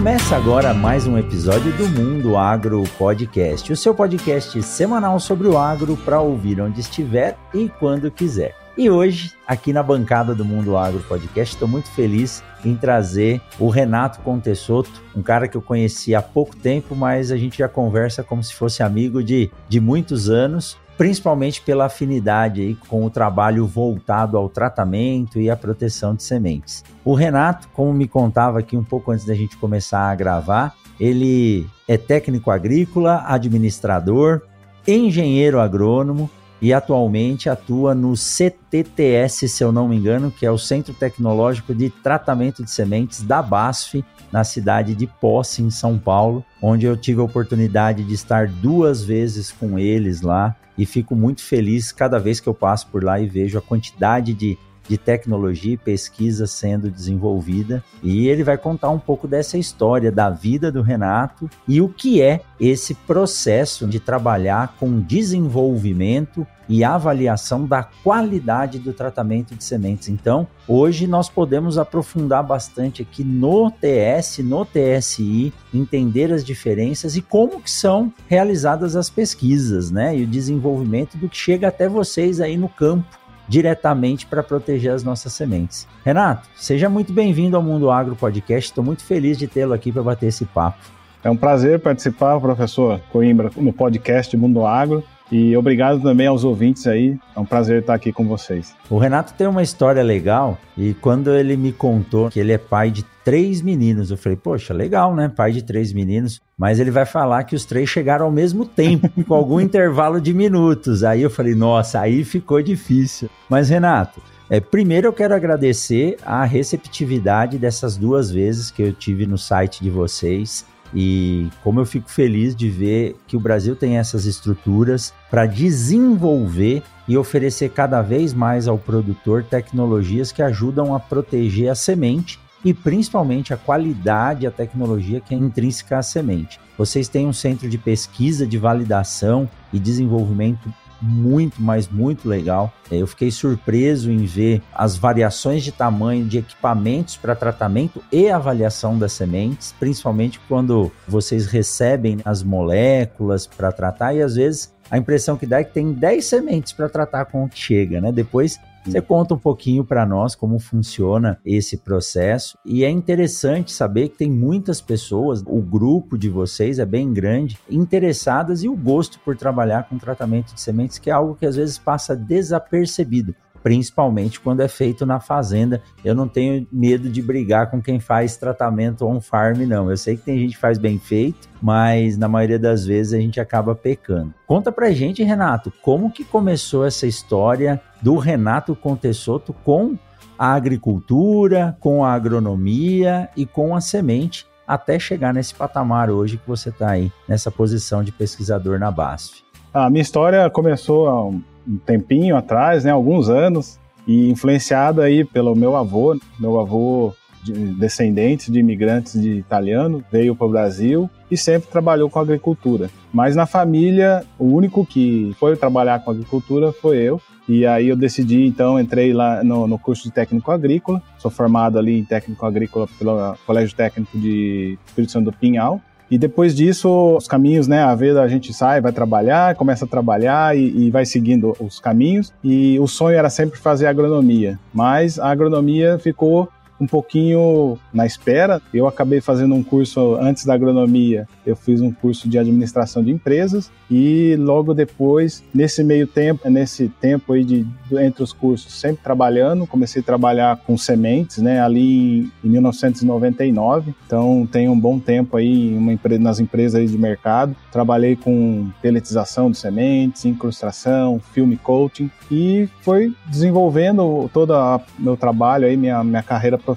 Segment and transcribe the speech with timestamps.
[0.00, 5.58] Começa agora mais um episódio do Mundo Agro Podcast, o seu podcast semanal sobre o
[5.58, 8.56] agro para ouvir onde estiver e quando quiser.
[8.78, 13.68] E hoje, aqui na bancada do Mundo Agro Podcast, estou muito feliz em trazer o
[13.68, 18.24] Renato Contessoto, um cara que eu conheci há pouco tempo, mas a gente já conversa
[18.24, 23.66] como se fosse amigo de, de muitos anos principalmente pela afinidade aí com o trabalho
[23.66, 26.84] voltado ao tratamento e à proteção de sementes.
[27.02, 31.66] O Renato, como me contava aqui um pouco antes da gente começar a gravar, ele
[31.88, 34.42] é técnico agrícola, administrador,
[34.86, 36.28] engenheiro agrônomo
[36.60, 41.74] e atualmente atua no CTTS, se eu não me engano, que é o Centro Tecnológico
[41.74, 46.96] de Tratamento de Sementes da BASF, na cidade de Posse, em São Paulo, onde eu
[46.96, 52.18] tive a oportunidade de estar duas vezes com eles lá e fico muito feliz cada
[52.18, 54.56] vez que eu passo por lá e vejo a quantidade de,
[54.88, 57.84] de tecnologia e pesquisa sendo desenvolvida.
[58.02, 62.22] E ele vai contar um pouco dessa história da vida do Renato e o que
[62.22, 70.08] é esse processo de trabalhar com desenvolvimento e avaliação da qualidade do tratamento de sementes.
[70.08, 77.22] Então, hoje nós podemos aprofundar bastante aqui no TS, no TSI, entender as diferenças e
[77.22, 80.16] como que são realizadas as pesquisas, né?
[80.16, 85.02] E o desenvolvimento do que chega até vocês aí no campo diretamente para proteger as
[85.02, 85.88] nossas sementes.
[86.04, 88.70] Renato, seja muito bem-vindo ao Mundo Agro Podcast.
[88.70, 90.78] Estou muito feliz de tê-lo aqui para bater esse papo.
[91.24, 95.02] É um prazer participar, professor Coimbra, no podcast Mundo Agro.
[95.30, 97.16] E obrigado também aos ouvintes aí.
[97.36, 98.74] É um prazer estar aqui com vocês.
[98.88, 102.90] O Renato tem uma história legal e quando ele me contou que ele é pai
[102.90, 105.28] de três meninos, eu falei, poxa, legal, né?
[105.28, 106.40] Pai de três meninos.
[106.58, 110.34] Mas ele vai falar que os três chegaram ao mesmo tempo, com algum intervalo de
[110.34, 111.04] minutos.
[111.04, 113.30] Aí eu falei, nossa, aí ficou difícil.
[113.48, 119.24] Mas, Renato, é, primeiro eu quero agradecer a receptividade dessas duas vezes que eu tive
[119.26, 120.66] no site de vocês.
[120.94, 126.82] E como eu fico feliz de ver que o Brasil tem essas estruturas para desenvolver
[127.06, 132.74] e oferecer cada vez mais ao produtor tecnologias que ajudam a proteger a semente e
[132.74, 136.60] principalmente a qualidade, a tecnologia que é intrínseca à semente.
[136.76, 142.72] Vocês têm um centro de pesquisa, de validação e desenvolvimento muito, mas muito legal.
[142.90, 148.28] É, eu fiquei surpreso em ver as variações de tamanho de equipamentos para tratamento e
[148.28, 154.98] avaliação das sementes, principalmente quando vocês recebem as moléculas para tratar e às vezes a
[154.98, 158.10] impressão que dá é que tem 10 sementes para tratar com o que chega, né?
[158.10, 162.58] Depois você conta um pouquinho para nós como funciona esse processo.
[162.64, 167.58] E é interessante saber que tem muitas pessoas, o grupo de vocês é bem grande,
[167.68, 171.56] interessadas e o gosto por trabalhar com tratamento de sementes, que é algo que às
[171.56, 175.82] vezes passa desapercebido principalmente quando é feito na fazenda.
[176.04, 179.90] Eu não tenho medo de brigar com quem faz tratamento on farm, não.
[179.90, 183.18] Eu sei que tem gente que faz bem feito, mas na maioria das vezes a
[183.18, 184.34] gente acaba pecando.
[184.46, 189.96] Conta pra gente, Renato, como que começou essa história do Renato Contessoto com
[190.38, 196.46] a agricultura, com a agronomia e com a semente até chegar nesse patamar hoje que
[196.46, 199.42] você está aí, nessa posição de pesquisador na BASF.
[199.74, 201.30] A minha história começou há
[201.70, 207.52] um tempinho atrás, né, alguns anos, e influenciado aí pelo meu avô, meu avô de
[207.52, 212.90] descendentes de imigrantes de italiano, veio para o Brasil e sempre trabalhou com agricultura.
[213.12, 217.20] Mas na família, o único que foi trabalhar com agricultura foi eu.
[217.48, 221.02] E aí eu decidi, então, entrei lá no, no curso de técnico agrícola.
[221.18, 225.80] Sou formado ali em técnico agrícola pelo Colégio Técnico de Espírito Santo do Pinhal.
[226.10, 227.82] E depois disso, os caminhos, né?
[227.82, 231.78] A vida a gente sai, vai trabalhar, começa a trabalhar e, e, vai seguindo os
[231.78, 232.32] caminhos.
[232.42, 236.48] E o sonho era sempre fazer agronomia, mas a agronomia ficou
[236.80, 238.60] um pouquinho na espera.
[238.72, 243.10] Eu acabei fazendo um curso antes da agronomia, eu fiz um curso de administração de
[243.10, 249.02] empresas e logo depois, nesse meio tempo, nesse tempo aí de entre os cursos, sempre
[249.02, 253.94] trabalhando, comecei a trabalhar com sementes, né, ali em, em 1999.
[254.06, 257.54] Então, tenho um bom tempo aí empresa, nas empresas de mercado.
[257.72, 265.66] Trabalhei com peletização de sementes, incrustação, filme coating e foi desenvolvendo todo o meu trabalho
[265.66, 266.69] aí, minha, minha carreira profissional.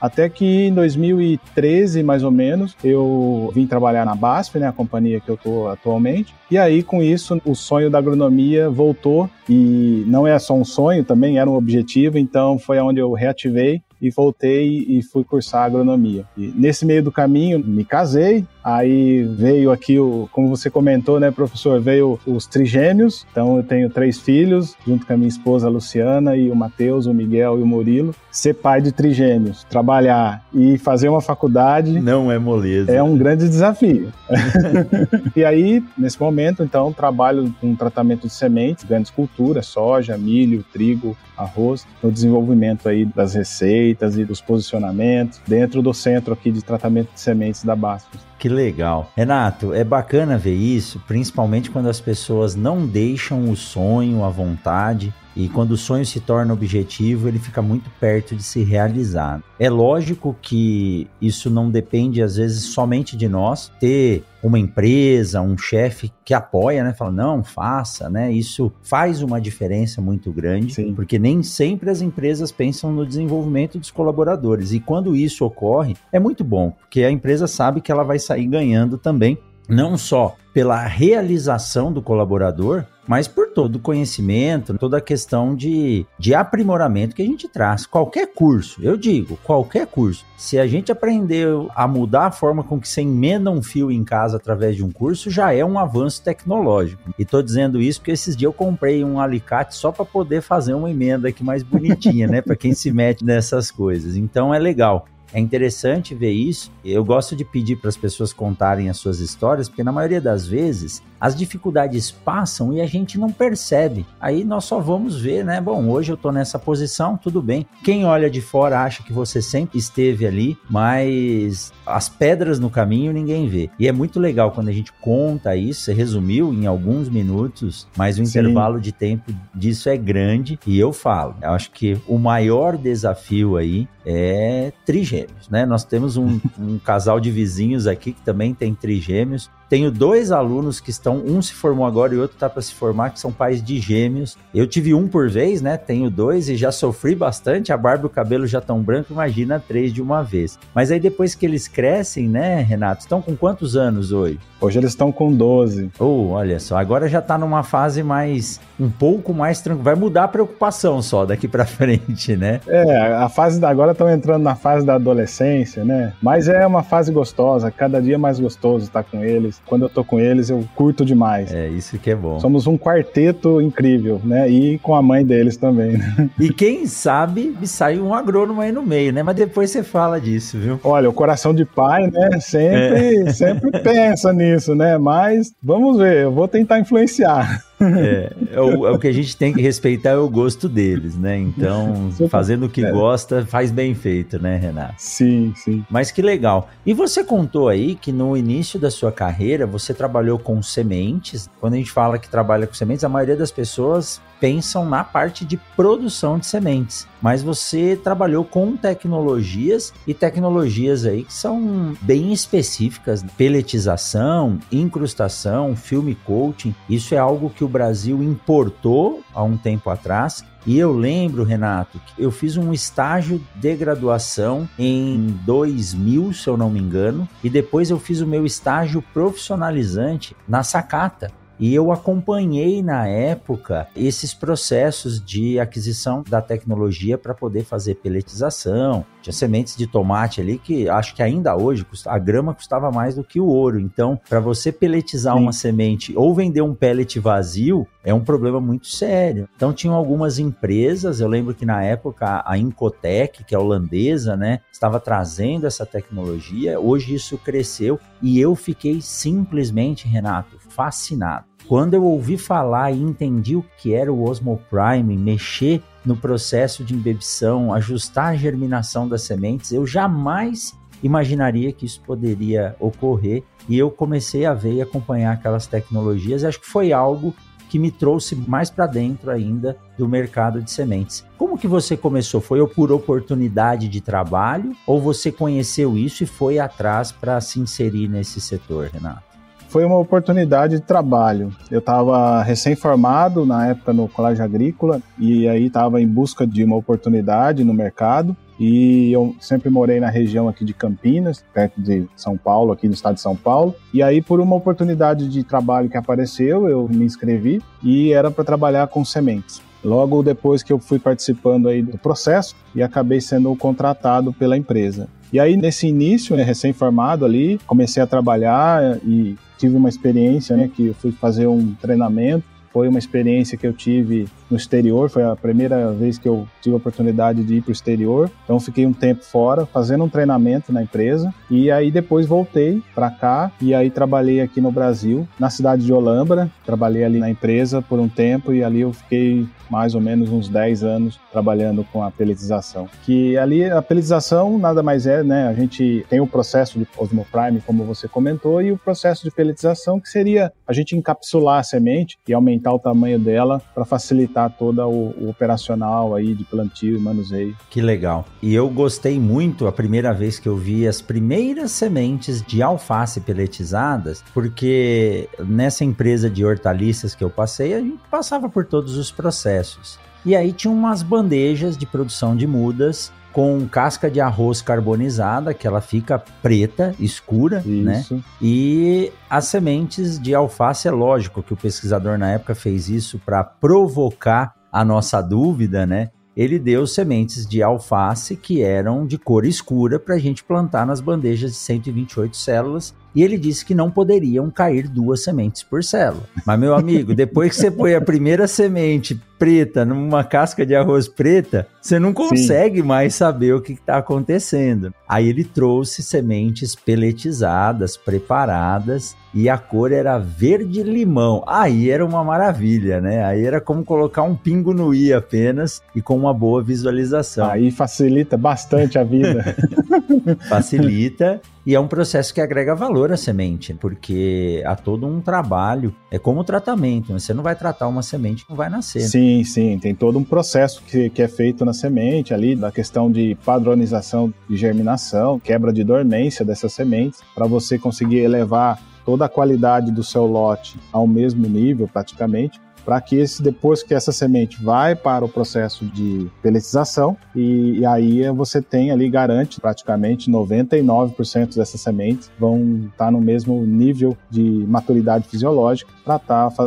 [0.00, 5.20] Até que em 2013, mais ou menos, eu vim trabalhar na BASF, né, a companhia
[5.20, 6.34] que eu estou atualmente.
[6.50, 11.04] E aí, com isso, o sonho da agronomia voltou e não é só um sonho,
[11.04, 12.16] também era um objetivo.
[12.16, 16.24] Então, foi onde eu reativei e voltei e fui cursar agronomia.
[16.36, 21.30] E nesse meio do caminho, me casei, aí veio aqui o, como você comentou, né,
[21.30, 23.26] professor, veio os trigêmeos.
[23.30, 27.14] Então eu tenho três filhos, junto com a minha esposa Luciana e o Matheus, o
[27.14, 28.14] Miguel e o Murilo.
[28.30, 32.92] Ser pai de trigêmeos, trabalhar e fazer uma faculdade não é moleza.
[32.92, 34.12] É um grande desafio.
[35.34, 41.16] e aí, nesse momento, então, trabalho com tratamento de sementes, grandes culturas, soja, milho, trigo,
[41.36, 47.12] arroz, no desenvolvimento aí das receitas e dos posicionamentos dentro do centro aqui de tratamento
[47.14, 48.20] de sementes da Bastos.
[48.38, 49.10] Que legal.
[49.16, 55.12] Renato, é bacana ver isso, principalmente quando as pessoas não deixam o sonho, a vontade
[55.38, 59.40] e quando o sonho se torna objetivo, ele fica muito perto de se realizar.
[59.56, 63.70] É lógico que isso não depende, às vezes, somente de nós.
[63.78, 66.92] Ter uma empresa, um chefe que apoia, né?
[66.92, 68.32] Fala, não, faça, né?
[68.32, 70.92] Isso faz uma diferença muito grande, Sim.
[70.92, 74.72] porque nem sempre as empresas pensam no desenvolvimento dos colaboradores.
[74.72, 78.46] E quando isso ocorre, é muito bom, porque a empresa sabe que ela vai sair
[78.46, 79.38] ganhando também,
[79.68, 86.06] não só pela realização do colaborador, mas por todo o conhecimento, toda a questão de,
[86.18, 87.86] de aprimoramento que a gente traz.
[87.86, 92.78] Qualquer curso, eu digo, qualquer curso, se a gente aprendeu a mudar a forma com
[92.78, 96.22] que você emenda um fio em casa através de um curso, já é um avanço
[96.22, 97.14] tecnológico.
[97.18, 100.74] E tô dizendo isso porque esses dias eu comprei um alicate só para poder fazer
[100.74, 102.42] uma emenda aqui mais bonitinha, né?
[102.42, 104.16] Para quem se mete nessas coisas.
[104.16, 105.06] Então é legal.
[105.32, 106.70] É interessante ver isso.
[106.84, 110.46] Eu gosto de pedir para as pessoas contarem as suas histórias, porque na maioria das
[110.46, 114.06] vezes as dificuldades passam e a gente não percebe.
[114.20, 115.60] Aí nós só vamos ver, né?
[115.60, 117.66] Bom, hoje eu tô nessa posição, tudo bem.
[117.82, 123.12] Quem olha de fora acha que você sempre esteve ali, mas as pedras no caminho
[123.12, 123.70] ninguém vê.
[123.78, 128.18] E é muito legal quando a gente conta isso, você resumiu em alguns minutos, mas
[128.18, 128.30] o Sim.
[128.30, 131.34] intervalo de tempo disso é grande e eu falo.
[131.42, 135.66] Eu acho que o maior desafio aí é trigêmeos, né?
[135.66, 140.80] Nós temos um, um casal de vizinhos aqui que também tem trigêmeos tenho dois alunos
[140.80, 143.62] que estão, um se formou agora e outro está para se formar, que são pais
[143.62, 144.36] de gêmeos.
[144.54, 145.76] Eu tive um por vez, né?
[145.76, 147.72] Tenho dois e já sofri bastante.
[147.72, 150.58] A barba e o cabelo já estão branco, imagina três de uma vez.
[150.74, 153.02] Mas aí depois que eles crescem, né, Renato?
[153.02, 154.38] Estão com quantos anos hoje?
[154.60, 155.90] Hoje eles estão com 12.
[156.00, 159.84] Oh, olha só, agora já está numa fase mais um pouco mais tranquilo.
[159.84, 162.60] Vai mudar a preocupação só daqui para frente, né?
[162.66, 166.14] É, a fase da agora estão entrando na fase da adolescência, né?
[166.22, 170.04] Mas é uma fase gostosa, cada dia mais gostoso estar com eles quando eu tô
[170.04, 171.52] com eles, eu curto demais.
[171.52, 172.40] É, isso que é bom.
[172.40, 174.48] Somos um quarteto incrível, né?
[174.48, 176.30] E com a mãe deles também, né?
[176.38, 179.22] E quem sabe sai um agrônomo aí no meio, né?
[179.22, 180.80] Mas depois você fala disso, viu?
[180.82, 182.40] Olha, o coração de pai, né?
[182.40, 183.32] Sempre, é.
[183.32, 184.98] sempre pensa nisso, né?
[184.98, 187.62] Mas vamos ver, eu vou tentar influenciar.
[187.80, 191.16] É, é, o, é, o, que a gente tem que respeitar é o gosto deles,
[191.16, 191.38] né?
[191.38, 192.90] Então, fazendo o que é.
[192.90, 194.94] gosta, faz bem feito, né, Renato?
[194.98, 195.84] Sim, sim.
[195.88, 196.68] Mas que legal.
[196.84, 201.48] E você contou aí que no início da sua carreira você trabalhou com sementes.
[201.60, 205.44] Quando a gente fala que trabalha com sementes, a maioria das pessoas pensam na parte
[205.44, 207.06] de produção de sementes.
[207.20, 216.14] Mas você trabalhou com tecnologias e tecnologias aí que são bem específicas, peletização, incrustação, filme
[216.14, 216.74] coating.
[216.88, 221.98] Isso é algo que o Brasil importou há um tempo atrás e eu lembro, Renato,
[221.98, 227.48] que eu fiz um estágio de graduação em 2000, se eu não me engano, e
[227.48, 231.32] depois eu fiz o meu estágio profissionalizante na Sacata.
[231.60, 239.04] E eu acompanhei na época esses processos de aquisição da tecnologia para poder fazer peletização.
[239.20, 243.24] Tinha sementes de tomate ali que acho que ainda hoje a grama custava mais do
[243.24, 243.80] que o ouro.
[243.80, 245.42] Então, para você peletizar Sim.
[245.42, 249.48] uma semente ou vender um pellet vazio, é um problema muito sério.
[249.56, 254.60] Então, tinham algumas empresas, eu lembro que na época a Incotec, que é holandesa, né,
[254.72, 256.78] estava trazendo essa tecnologia.
[256.78, 261.47] Hoje isso cresceu e eu fiquei simplesmente, Renato, fascinado.
[261.68, 266.94] Quando eu ouvi falar e entendi o que era o Osmoprime, mexer no processo de
[266.94, 273.90] embebição, ajustar a germinação das sementes, eu jamais imaginaria que isso poderia ocorrer e eu
[273.90, 276.42] comecei a ver e acompanhar aquelas tecnologias.
[276.42, 277.34] Acho que foi algo
[277.68, 281.22] que me trouxe mais para dentro ainda do mercado de sementes.
[281.36, 282.40] Como que você começou?
[282.40, 288.08] Foi por oportunidade de trabalho ou você conheceu isso e foi atrás para se inserir
[288.08, 289.27] nesse setor, Renato?
[289.68, 291.52] Foi uma oportunidade de trabalho.
[291.70, 296.76] Eu estava recém-formado na época no Colégio Agrícola e aí estava em busca de uma
[296.76, 298.34] oportunidade no mercado.
[298.58, 302.94] E eu sempre morei na região aqui de Campinas, perto de São Paulo, aqui no
[302.94, 303.74] estado de São Paulo.
[303.92, 308.44] E aí, por uma oportunidade de trabalho que apareceu, eu me inscrevi e era para
[308.44, 309.67] trabalhar com sementes.
[309.84, 315.08] Logo depois que eu fui participando aí do processo e acabei sendo contratado pela empresa.
[315.32, 320.70] E aí, nesse início, né, recém-formado ali, comecei a trabalhar e tive uma experiência, né,
[320.74, 322.44] que eu fui fazer um treinamento.
[322.72, 326.74] Foi uma experiência que eu tive no exterior, foi a primeira vez que eu tive
[326.74, 328.30] a oportunidade de ir para o exterior.
[328.44, 333.10] Então fiquei um tempo fora fazendo um treinamento na empresa e aí depois voltei para
[333.10, 336.50] cá e aí trabalhei aqui no Brasil, na cidade de Olambra.
[336.64, 340.48] Trabalhei ali na empresa por um tempo e ali eu fiquei mais ou menos uns
[340.48, 342.88] 10 anos trabalhando com a peletização.
[343.04, 345.46] Que ali a peletização nada mais é, né?
[345.48, 350.00] A gente tem o processo de osmoprime, como você comentou, e o processo de peletização
[350.00, 354.86] que seria a gente encapsular a semente e aumentar o tamanho dela para facilitar toda
[354.86, 357.56] o, o, operacional aí de plantio e manuseio.
[357.70, 358.26] Que legal.
[358.42, 363.20] E eu gostei muito a primeira vez que eu vi as primeiras sementes de alface
[363.20, 369.10] peletizadas, porque nessa empresa de hortaliças que eu passei, a gente passava por todos os
[369.10, 369.98] processos.
[370.24, 375.64] E aí tinha umas bandejas de produção de mudas com casca de arroz carbonizada, que
[375.64, 378.00] ela fica preta, escura, né?
[378.00, 378.16] isso.
[378.16, 378.22] né?
[378.42, 383.44] E as sementes de alface, é lógico que o pesquisador na época fez isso para
[383.44, 386.10] provocar a nossa dúvida, né?
[386.36, 391.00] Ele deu sementes de alface que eram de cor escura para a gente plantar nas
[391.00, 396.24] bandejas de 128 células e ele disse que não poderiam cair duas sementes por célula.
[396.46, 401.06] Mas, meu amigo, depois que você põe a primeira semente preta numa casca de arroz
[401.06, 402.86] preta, você não consegue Sim.
[402.86, 404.92] mais saber o que está acontecendo.
[405.08, 411.44] Aí ele trouxe sementes peletizadas, preparadas, e a cor era verde limão.
[411.46, 413.24] Aí era uma maravilha, né?
[413.24, 417.48] Aí era como colocar um pingo no i apenas e com uma boa visualização.
[417.48, 419.56] Aí facilita bastante a vida.
[420.48, 425.94] facilita e é um processo que agrega valor à semente, porque há todo um trabalho,
[426.10, 427.18] é como o tratamento, né?
[427.18, 429.02] você não vai tratar uma semente que não vai nascer.
[429.02, 429.08] Né?
[429.08, 433.12] Sim, sim, tem todo um processo que, que é feito na semente ali, da questão
[433.12, 439.28] de padronização de germinação, quebra de dormência dessas sementes, para você conseguir elevar toda a
[439.28, 442.58] qualidade do seu lote ao mesmo nível praticamente,
[442.88, 447.84] para que esse, depois que essa semente vai para o processo de peletização, e, e
[447.84, 454.16] aí você tem ali, garante praticamente 99% dessas sementes vão estar tá no mesmo nível
[454.30, 456.64] de maturidade fisiológica para estar tá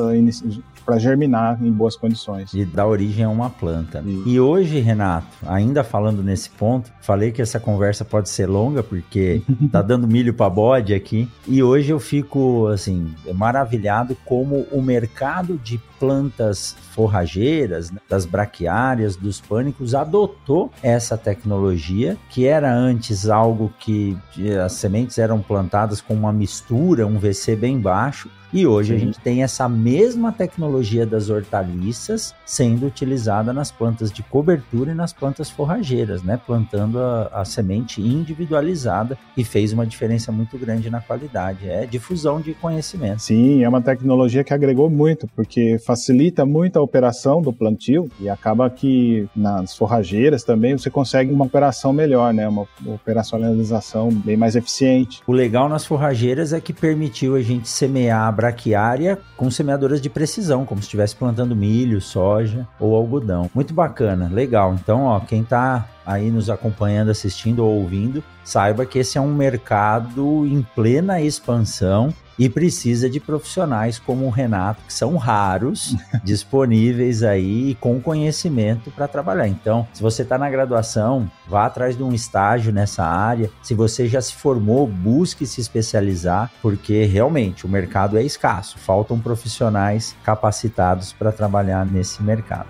[0.86, 2.54] para germinar em boas condições.
[2.54, 4.04] E dar origem a uma planta.
[4.26, 9.42] E hoje, Renato, ainda falando nesse ponto, falei que essa conversa pode ser longa porque
[9.72, 11.28] tá dando milho para bode aqui.
[11.48, 19.16] E hoje eu fico assim maravilhado como o mercado de plantas forrageiras, né, das braquiárias,
[19.16, 24.18] dos pânicos, adotou essa tecnologia, que era antes algo que
[24.66, 29.18] as sementes eram plantadas com uma mistura, um VC bem baixo, e hoje a gente
[29.18, 35.50] tem essa mesma tecnologia das hortaliças sendo utilizada nas plantas de cobertura e nas plantas
[35.50, 36.38] forrageiras, né?
[36.46, 41.70] Plantando a, a semente individualizada e fez uma diferença muito grande na qualidade.
[41.70, 43.22] É difusão de conhecimento.
[43.22, 48.30] Sim, é uma tecnologia que agregou muito, porque facilita muito a operação do plantio e
[48.30, 52.48] acaba que nas forrageiras também você consegue uma operação melhor, né?
[52.48, 55.22] Uma operacionalização bem mais eficiente.
[55.28, 60.66] O legal nas forrageiras é que permitiu a gente semear braquiária com semeadoras de precisão,
[60.66, 63.50] como se estivesse plantando milho, soja ou algodão.
[63.54, 64.74] Muito bacana, legal.
[64.74, 69.34] Então, ó, quem está aí nos acompanhando, assistindo ou ouvindo, saiba que esse é um
[69.34, 75.96] mercado em plena expansão e precisa de profissionais como o Renato, que são raros,
[76.26, 79.48] disponíveis aí com conhecimento para trabalhar.
[79.48, 83.52] Então, se você está na graduação, vá atrás de um estágio nessa área.
[83.62, 89.20] Se você já se formou, busque se especializar, porque realmente o mercado é escasso, faltam
[89.20, 92.70] profissionais capacitados para trabalhar nesse mercado.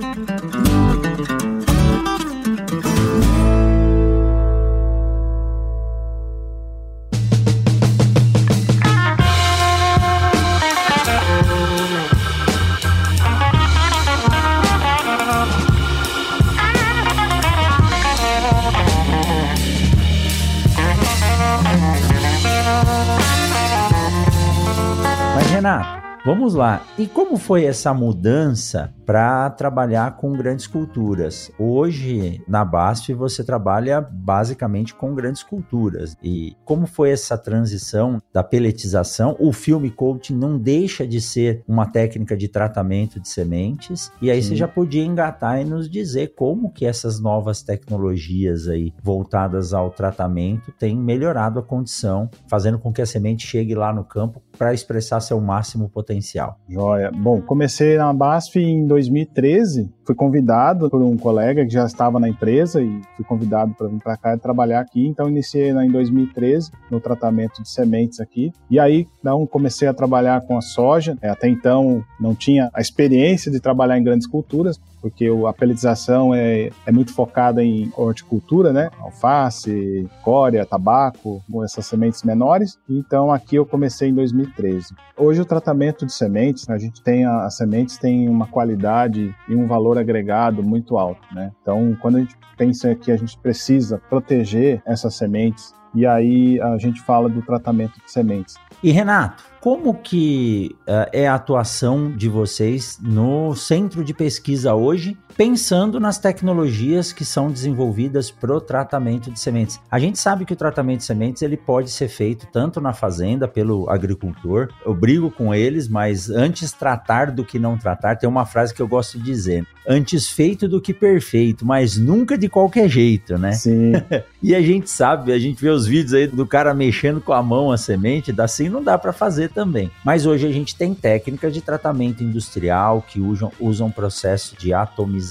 [26.25, 26.81] Vamos lá.
[26.97, 31.51] E como foi essa mudança para trabalhar com grandes culturas?
[31.59, 36.15] Hoje, na BASF, você trabalha basicamente com grandes culturas.
[36.23, 39.35] E como foi essa transição da peletização?
[39.37, 44.09] O filme coaching não deixa de ser uma técnica de tratamento de sementes.
[44.21, 44.51] E aí Sim.
[44.51, 49.91] você já podia engatar e nos dizer como que essas novas tecnologias aí voltadas ao
[49.91, 54.73] tratamento têm melhorado a condição, fazendo com que a semente chegue lá no campo para
[54.73, 56.57] expressar seu máximo potencial?
[56.69, 57.11] Joia.
[57.11, 59.89] Bom, comecei na BASF em 2013.
[60.05, 64.01] Fui convidado por um colega que já estava na empresa e fui convidado para vir
[64.01, 65.07] para cá e trabalhar aqui.
[65.07, 68.51] Então, iniciei em 2013 no tratamento de sementes aqui.
[68.69, 71.17] E aí, então, comecei a trabalhar com a soja.
[71.21, 76.33] É, até então, não tinha a experiência de trabalhar em grandes culturas porque a pelletização
[76.33, 78.89] é, é muito focada em horticultura, né?
[78.99, 82.77] Alface, cória, tabaco, essas sementes menores.
[82.89, 84.93] Então aqui eu comecei em 2013.
[85.17, 89.67] Hoje o tratamento de sementes, a gente tem as sementes têm uma qualidade e um
[89.67, 91.51] valor agregado muito alto, né?
[91.61, 96.77] Então quando a gente pensa que a gente precisa proteger essas sementes e aí a
[96.77, 98.55] gente fala do tratamento de sementes.
[98.81, 105.15] E Renato, como que uh, é a atuação de vocês no centro de pesquisa hoje,
[105.31, 109.79] pensando nas tecnologias que são desenvolvidas para o tratamento de sementes?
[109.89, 113.47] A gente sabe que o tratamento de sementes ele pode ser feito tanto na fazenda
[113.47, 114.69] pelo agricultor.
[114.85, 118.15] Eu brigo com eles, mas antes tratar do que não tratar.
[118.15, 122.37] Tem uma frase que eu gosto de dizer: antes feito do que perfeito, mas nunca
[122.37, 123.53] de qualquer jeito, né?
[123.53, 123.93] Sim.
[124.43, 127.41] e a gente sabe, a gente vê os vídeos aí do cara mexendo com a
[127.41, 129.89] mão a semente, assim não dá para fazer também.
[130.03, 135.30] Mas hoje a gente tem técnicas de tratamento industrial que usam, usam processo de atomização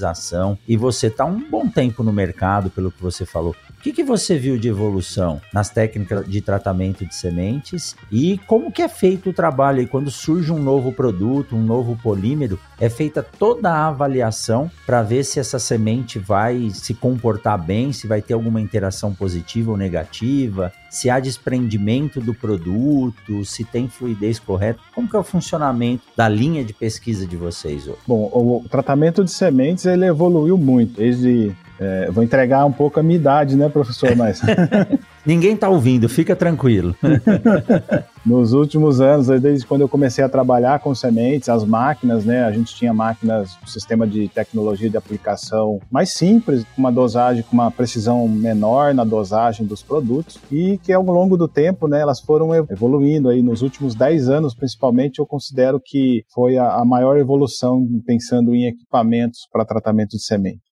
[0.67, 3.55] e você está um bom tempo no mercado, pelo que você falou.
[3.81, 8.71] O que, que você viu de evolução nas técnicas de tratamento de sementes e como
[8.71, 9.81] que é feito o trabalho?
[9.81, 15.01] E quando surge um novo produto, um novo polímero, é feita toda a avaliação para
[15.01, 19.77] ver se essa semente vai se comportar bem, se vai ter alguma interação positiva ou
[19.77, 24.79] negativa, se há desprendimento do produto, se tem fluidez correta.
[24.93, 27.87] Como que é o funcionamento da linha de pesquisa de vocês?
[27.87, 27.97] Hoje?
[28.07, 33.03] Bom, o tratamento de sementes ele evoluiu muito desde é, vou entregar um pouco a
[33.03, 34.15] minha idade, né, professor?
[34.15, 34.39] Mas
[35.25, 36.95] Ninguém está ouvindo, fica tranquilo.
[38.25, 42.43] Nos últimos anos, desde quando eu comecei a trabalhar com sementes, as máquinas, né?
[42.43, 47.43] A gente tinha máquinas, um sistema de tecnologia de aplicação mais simples, com uma dosagem,
[47.43, 51.99] com uma precisão menor na dosagem dos produtos e que ao longo do tempo, né,
[51.99, 56.85] elas foram evoluindo aí nos últimos 10 anos, principalmente, eu considero que foi a, a
[56.85, 60.70] maior evolução pensando em equipamentos para tratamento de semente.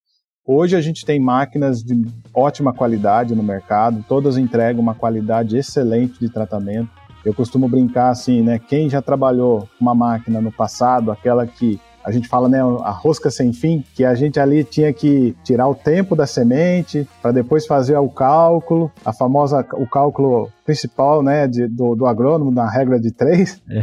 [0.52, 6.18] Hoje a gente tem máquinas de ótima qualidade no mercado, todas entregam uma qualidade excelente
[6.18, 6.90] de tratamento.
[7.24, 8.58] Eu costumo brincar assim, né?
[8.58, 13.30] Quem já trabalhou uma máquina no passado, aquela que a gente fala, né, a rosca
[13.30, 17.66] sem fim, que a gente ali tinha que tirar o tempo da semente para depois
[17.66, 23.00] fazer o cálculo, a famosa o cálculo principal, né, de, do, do agrônomo na regra
[23.00, 23.60] de três.
[23.68, 23.82] É.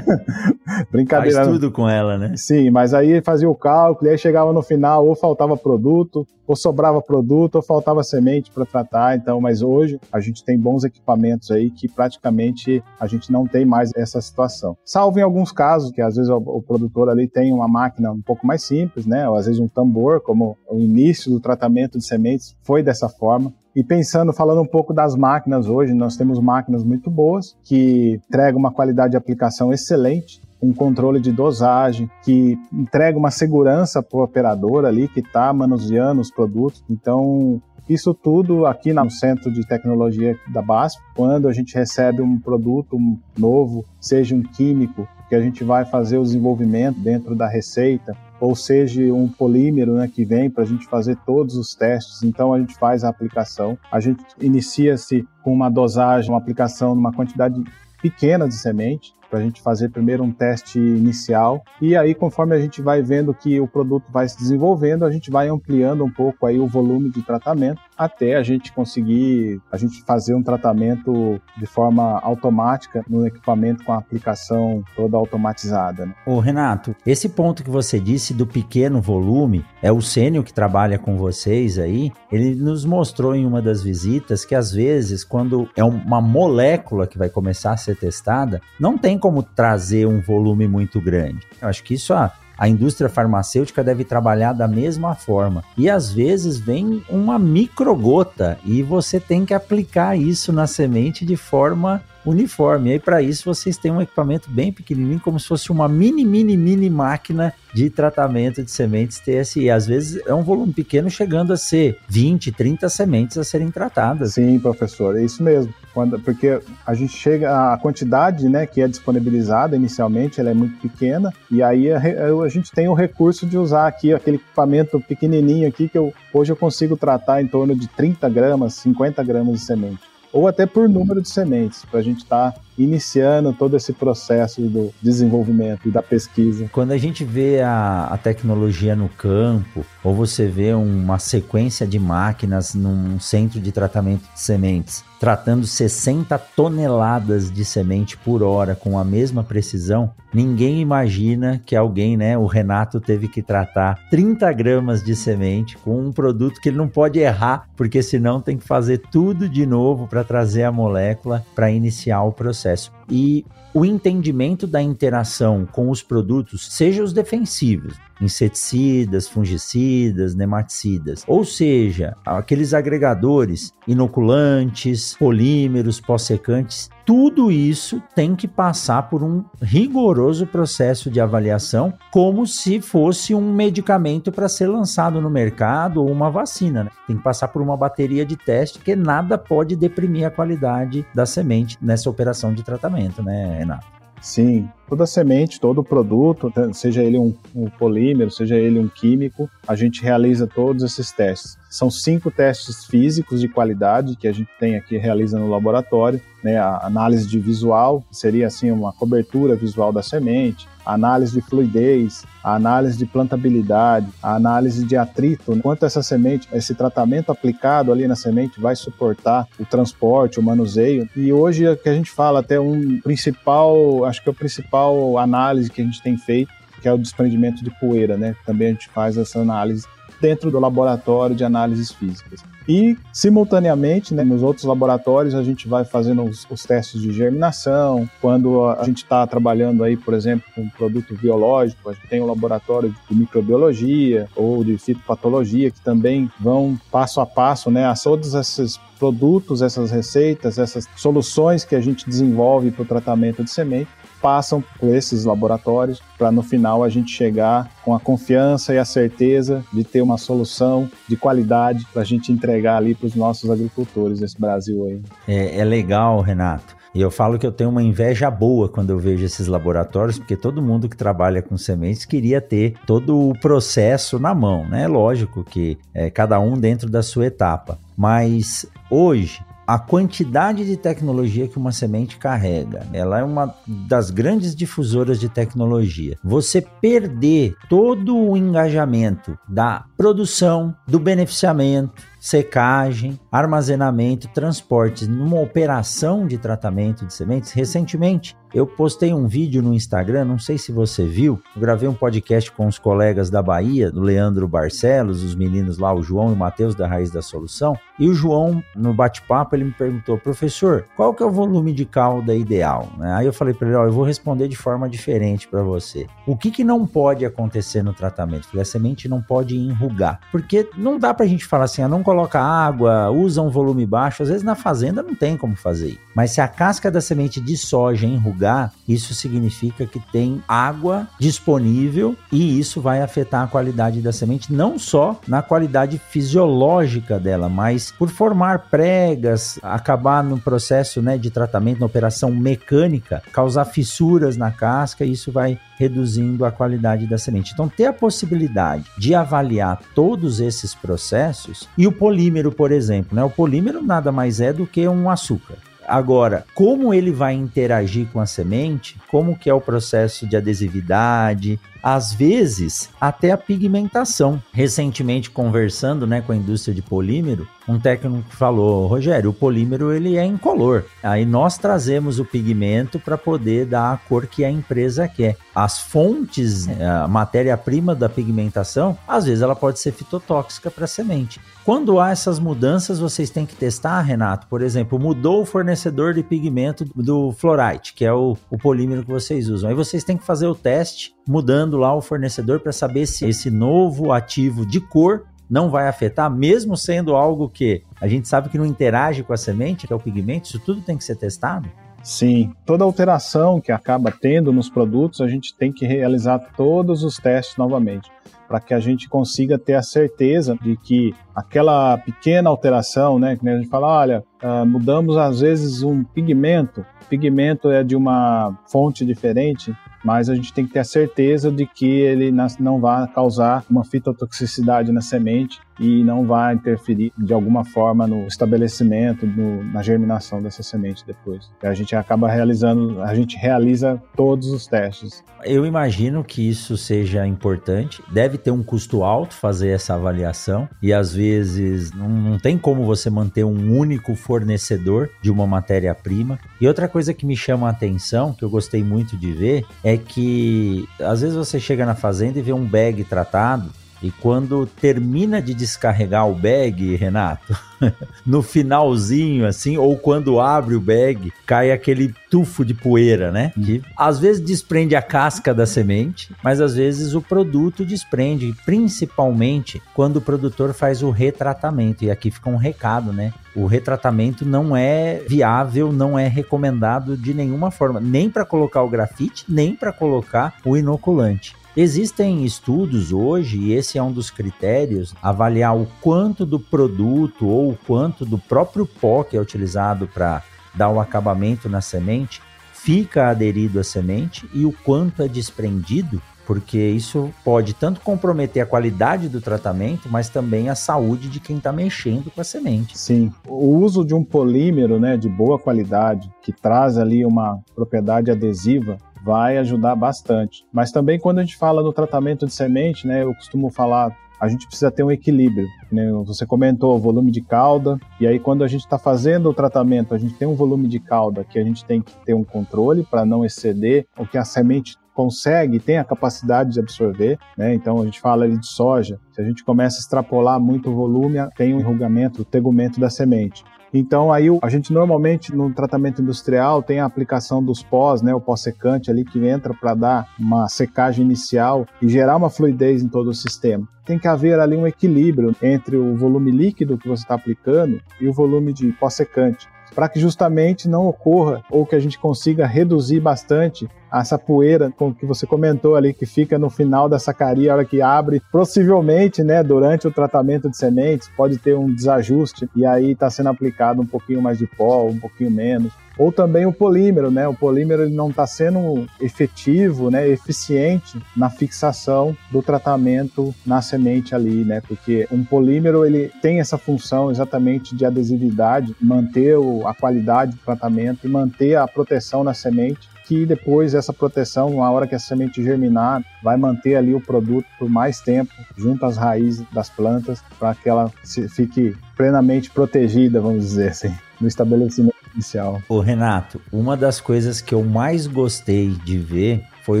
[0.90, 1.44] Brincadeira.
[1.44, 2.34] Faz tudo com ela, né?
[2.36, 6.56] Sim, mas aí fazia o cálculo, e aí chegava no final, ou faltava produto, ou
[6.56, 9.16] sobrava produto, ou faltava semente para tratar.
[9.16, 13.64] Então, mas hoje a gente tem bons equipamentos aí que praticamente a gente não tem
[13.64, 14.76] mais essa situação.
[14.84, 18.20] Salvo em alguns casos, que às vezes o, o produtor ali tem uma máquina um
[18.20, 19.28] pouco mais simples, né?
[19.28, 23.52] Ou às vezes um tambor, como o início do tratamento de sementes foi dessa forma.
[23.74, 28.58] E pensando, falando um pouco das máquinas hoje, nós temos máquinas muito boas que entregam
[28.58, 34.22] uma qualidade de aplicação excelente um controle de dosagem, que entrega uma segurança para o
[34.22, 36.84] operador ali que está manuseando os produtos.
[36.90, 42.38] Então, isso tudo aqui no Centro de Tecnologia da BASF, quando a gente recebe um
[42.38, 42.98] produto
[43.36, 48.56] novo, seja um químico, que a gente vai fazer o desenvolvimento dentro da receita, ou
[48.56, 52.24] seja um polímero né, que vem para a gente fazer todos os testes.
[52.24, 53.78] Então a gente faz a aplicação.
[53.92, 57.62] A gente inicia-se com uma dosagem, uma aplicação numa quantidade
[58.02, 62.58] pequena de semente para a gente fazer primeiro um teste inicial e aí conforme a
[62.58, 66.46] gente vai vendo que o produto vai se desenvolvendo, a gente vai ampliando um pouco
[66.46, 71.66] aí o volume de tratamento até a gente conseguir a gente fazer um tratamento de
[71.66, 76.06] forma automática no equipamento com a aplicação toda automatizada.
[76.06, 76.14] Né?
[76.24, 80.98] Ô Renato, esse ponto que você disse do pequeno volume, é o Sênio que trabalha
[80.98, 85.84] com vocês aí, ele nos mostrou em uma das visitas que às vezes quando é
[85.84, 91.02] uma molécula que vai começar a ser testada, não tem como trazer um volume muito
[91.02, 91.46] grande.
[91.60, 95.64] Eu acho que isso a, a indústria farmacêutica deve trabalhar da mesma forma.
[95.78, 101.36] E às vezes vem uma microgota e você tem que aplicar isso na semente de
[101.36, 102.90] forma uniforme.
[102.90, 106.24] E aí, para isso, vocês têm um equipamento bem pequenininho, como se fosse uma mini,
[106.24, 109.70] mini, mini máquina de tratamento de sementes TSI.
[109.70, 114.34] Às vezes é um volume pequeno, chegando a ser 20, 30 sementes a serem tratadas.
[114.34, 115.72] Sim, professor, é isso mesmo.
[115.92, 120.80] Quando, porque a gente chega, a quantidade né, que é disponibilizada inicialmente, ela é muito
[120.80, 125.66] pequena, e aí a, a gente tem o recurso de usar aqui aquele equipamento pequenininho
[125.66, 129.66] aqui, que eu, hoje eu consigo tratar em torno de 30 gramas, 50 gramas de
[129.66, 133.92] semente ou até por número de sementes, para a gente estar tá iniciando todo esse
[133.92, 136.68] processo do desenvolvimento e da pesquisa.
[136.72, 141.98] Quando a gente vê a, a tecnologia no campo, ou você vê uma sequência de
[141.98, 148.98] máquinas num centro de tratamento de sementes, tratando 60 toneladas de semente por hora com
[148.98, 155.04] a mesma precisão, ninguém imagina que alguém, né, o Renato teve que tratar 30 gramas
[155.04, 159.02] de semente com um produto que ele não pode errar, porque senão tem que fazer
[159.10, 162.59] tudo de novo para trazer a molécula para iniciar o processo.
[162.60, 171.24] sukses E o entendimento da interação com os produtos, seja os defensivos, inseticidas, fungicidas, nematicidas,
[171.26, 180.46] ou seja, aqueles agregadores, inoculantes, polímeros, pós-secantes, tudo isso tem que passar por um rigoroso
[180.46, 186.30] processo de avaliação, como se fosse um medicamento para ser lançado no mercado ou uma
[186.30, 186.84] vacina.
[186.84, 186.90] Né?
[187.06, 191.26] Tem que passar por uma bateria de teste, que nada pode deprimir a qualidade da
[191.26, 194.00] semente nessa operação de tratamento, né, Renato?
[194.20, 199.74] Sim, toda semente, todo produto, seja ele um, um, polímero, seja ele um químico, a
[199.74, 201.56] gente realiza todos esses testes.
[201.70, 206.58] São cinco testes físicos de qualidade que a gente tem aqui realiza no laboratório, né?
[206.58, 212.24] A análise de visual seria assim uma cobertura visual da semente, a análise de fluidez,
[212.42, 218.08] a análise de plantabilidade, a análise de atrito, quanto essa semente, esse tratamento aplicado ali
[218.08, 221.08] na semente vai suportar o transporte, o manuseio.
[221.14, 225.16] E hoje é que a gente fala até um principal, acho que é o principal
[225.16, 226.50] análise que a gente tem feito,
[226.82, 228.34] que é o desprendimento de poeira, né?
[228.44, 229.86] Também a gente faz essa análise
[230.20, 232.40] dentro do laboratório de análises físicas.
[232.68, 238.08] E, simultaneamente, né, nos outros laboratórios, a gente vai fazendo os, os testes de germinação.
[238.20, 242.20] Quando a, gente está trabalhando aí, por exemplo, com um produto biológico, a gente tem
[242.20, 247.94] um laboratório de microbiologia ou de fitopatologia que também vão passo a passo, né, a
[247.94, 253.50] todos esses produtos, essas receitas, essas soluções que a gente desenvolve para o tratamento de
[253.50, 253.88] semente
[254.20, 258.84] passam por esses laboratórios para no final a gente chegar com a confiança e a
[258.84, 263.50] certeza de ter uma solução de qualidade para a gente entregar ali para os nossos
[263.50, 265.02] agricultores desse Brasil aí.
[265.26, 266.80] É, é legal, Renato.
[266.92, 270.36] E eu falo que eu tenho uma inveja boa quando eu vejo esses laboratórios, porque
[270.36, 274.88] todo mundo que trabalha com sementes queria ter todo o processo na mão, né?
[274.88, 277.78] Lógico que é, cada um dentro da sua etapa.
[277.96, 282.84] Mas hoje a quantidade de tecnologia que uma semente carrega.
[282.92, 286.18] Ela é uma das grandes difusoras de tecnologia.
[286.24, 296.36] Você perder todo o engajamento da produção, do beneficiamento, secagem, armazenamento, transportes numa operação de
[296.38, 297.52] tratamento de sementes.
[297.52, 301.40] Recentemente, eu postei um vídeo no Instagram, não sei se você viu.
[301.54, 305.94] Eu gravei um podcast com os colegas da Bahia, do Leandro Barcelos, os meninos lá,
[305.94, 309.64] o João e o Matheus da Raiz da Solução, E o João, no bate-papo, ele
[309.64, 312.88] me perguntou, professor, qual que é o volume de cauda ideal?
[312.96, 313.12] Né?
[313.12, 316.06] Aí eu falei para ele, ó, eu vou responder de forma diferente para você.
[316.26, 318.48] O que, que não pode acontecer no tratamento?
[318.48, 321.88] Falei, a semente não pode enrugar, porque não dá para a gente falar assim, ah,
[321.88, 324.22] não coloca água, usa um volume baixo.
[324.22, 325.98] Às vezes na fazenda não tem como fazer.
[326.14, 332.16] Mas se a casca da semente de soja enrugar, isso significa que tem água disponível
[332.32, 337.90] e isso vai afetar a qualidade da semente, não só na qualidade fisiológica dela, mas
[337.92, 344.50] por formar pregas, acabar no processo né, de tratamento, na operação mecânica, causar fissuras na
[344.50, 347.52] casca, isso vai reduzindo a qualidade da semente.
[347.54, 353.22] Então, ter a possibilidade de avaliar todos esses processos e o polímero, por exemplo, né?
[353.22, 355.56] O polímero nada mais é do que um açúcar.
[355.86, 361.58] Agora, como ele vai interagir com a semente, como que é o processo de adesividade,
[361.82, 364.42] às vezes até a pigmentação.
[364.52, 370.16] Recentemente conversando, né, com a indústria de polímero, um técnico falou: "Rogério, o polímero ele
[370.16, 370.84] é incolor.
[371.02, 375.36] Aí nós trazemos o pigmento para poder dar a cor que a empresa quer.
[375.54, 381.40] As fontes, a matéria-prima da pigmentação, às vezes ela pode ser fitotóxica para a semente.
[381.64, 384.46] Quando há essas mudanças, vocês têm que testar, Renato.
[384.48, 389.10] Por exemplo, mudou o fornecedor de pigmento do Fluorite, que é o, o polímero que
[389.10, 389.70] vocês usam.
[389.70, 393.50] Aí vocês têm que fazer o teste mudando lá o fornecedor para saber se esse
[393.50, 398.58] novo ativo de cor não vai afetar, mesmo sendo algo que a gente sabe que
[398.58, 401.68] não interage com a semente, que é o pigmento, isso tudo tem que ser testado?
[402.02, 407.16] Sim, toda alteração que acaba tendo nos produtos, a gente tem que realizar todos os
[407.16, 408.10] testes novamente,
[408.48, 413.46] para que a gente consiga ter a certeza de que aquela pequena alteração, né, que
[413.46, 419.04] a gente fala, olha, uh, mudamos às vezes um pigmento, pigmento é de uma fonte
[419.04, 423.64] diferente, mas a gente tem que ter a certeza de que ele não vai causar
[423.68, 429.82] uma fitotoxicidade na semente e não vai interferir de alguma forma no estabelecimento, no, na
[429.82, 431.50] germinação dessa semente depois.
[431.62, 435.24] A gente acaba realizando, a gente realiza todos os testes.
[435.42, 438.02] Eu imagino que isso seja importante.
[438.12, 442.84] Deve ter um custo alto fazer essa avaliação e às vezes não, não tem como
[442.84, 446.38] você manter um único fornecedor de uma matéria-prima.
[446.60, 449.96] E outra coisa que me chama a atenção, que eu gostei muito de ver, é
[449.96, 453.70] que às vezes você chega na fazenda e vê um bag tratado
[454.02, 457.56] e quando termina de descarregar o bag, Renato,
[458.24, 463.52] no finalzinho assim, ou quando abre o bag, cai aquele tufo de poeira, né?
[463.54, 469.82] Que às vezes desprende a casca da semente, mas às vezes o produto desprende, principalmente
[469.94, 472.04] quando o produtor faz o retratamento.
[472.04, 473.32] E aqui fica um recado, né?
[473.54, 478.88] O retratamento não é viável, não é recomendado de nenhuma forma, nem para colocar o
[478.88, 481.59] grafite, nem para colocar o inoculante.
[481.76, 487.70] Existem estudos hoje, e esse é um dos critérios, avaliar o quanto do produto ou
[487.70, 490.42] o quanto do próprio pó que é utilizado para
[490.74, 492.40] dar o acabamento na semente
[492.72, 498.66] fica aderido à semente e o quanto é desprendido, porque isso pode tanto comprometer a
[498.66, 502.98] qualidade do tratamento, mas também a saúde de quem está mexendo com a semente.
[502.98, 508.30] Sim, o uso de um polímero né, de boa qualidade, que traz ali uma propriedade
[508.30, 510.64] adesiva, vai ajudar bastante.
[510.72, 514.48] Mas também quando a gente fala no tratamento de semente, né, eu costumo falar a
[514.48, 515.68] gente precisa ter um equilíbrio.
[515.92, 516.10] Né?
[516.24, 520.14] Você comentou o volume de cauda, e aí quando a gente está fazendo o tratamento,
[520.14, 523.04] a gente tem um volume de cauda que a gente tem que ter um controle
[523.04, 527.74] para não exceder o que a semente consegue, tem a capacidade de absorver, né?
[527.74, 530.94] Então a gente fala ali de soja, se a gente começa a extrapolar muito o
[530.94, 533.62] volume, tem um enrugamento, o tegumento da semente.
[533.92, 538.40] Então aí a gente normalmente no tratamento industrial tem a aplicação dos pós, né, o
[538.40, 543.30] pós-secante ali que entra para dar uma secagem inicial e gerar uma fluidez em todo
[543.30, 543.88] o sistema.
[544.04, 548.28] Tem que haver ali um equilíbrio entre o volume líquido que você está aplicando e
[548.28, 553.20] o volume de pós-secante para que justamente não ocorra ou que a gente consiga reduzir
[553.20, 557.76] bastante essa poeira com que você comentou ali que fica no final da sacaria, a
[557.76, 562.84] hora que abre, possivelmente, né, durante o tratamento de sementes, pode ter um desajuste e
[562.84, 566.72] aí está sendo aplicado um pouquinho mais de pó, um pouquinho menos ou também o
[566.72, 567.48] polímero, né?
[567.48, 574.34] O polímero ele não está sendo efetivo, né, eficiente na fixação do tratamento na semente
[574.34, 574.82] ali, né?
[574.86, 579.56] Porque um polímero ele tem essa função exatamente de adesividade, manter
[579.86, 584.90] a qualidade do tratamento e manter a proteção na semente que depois essa proteção, a
[584.90, 589.16] hora que a semente germinar, vai manter ali o produto por mais tempo junto às
[589.16, 591.10] raízes das plantas para que ela
[591.54, 595.82] fique plenamente protegida, vamos dizer assim, no estabelecimento inicial.
[595.88, 600.00] Ô Renato, uma das coisas que eu mais gostei de ver foi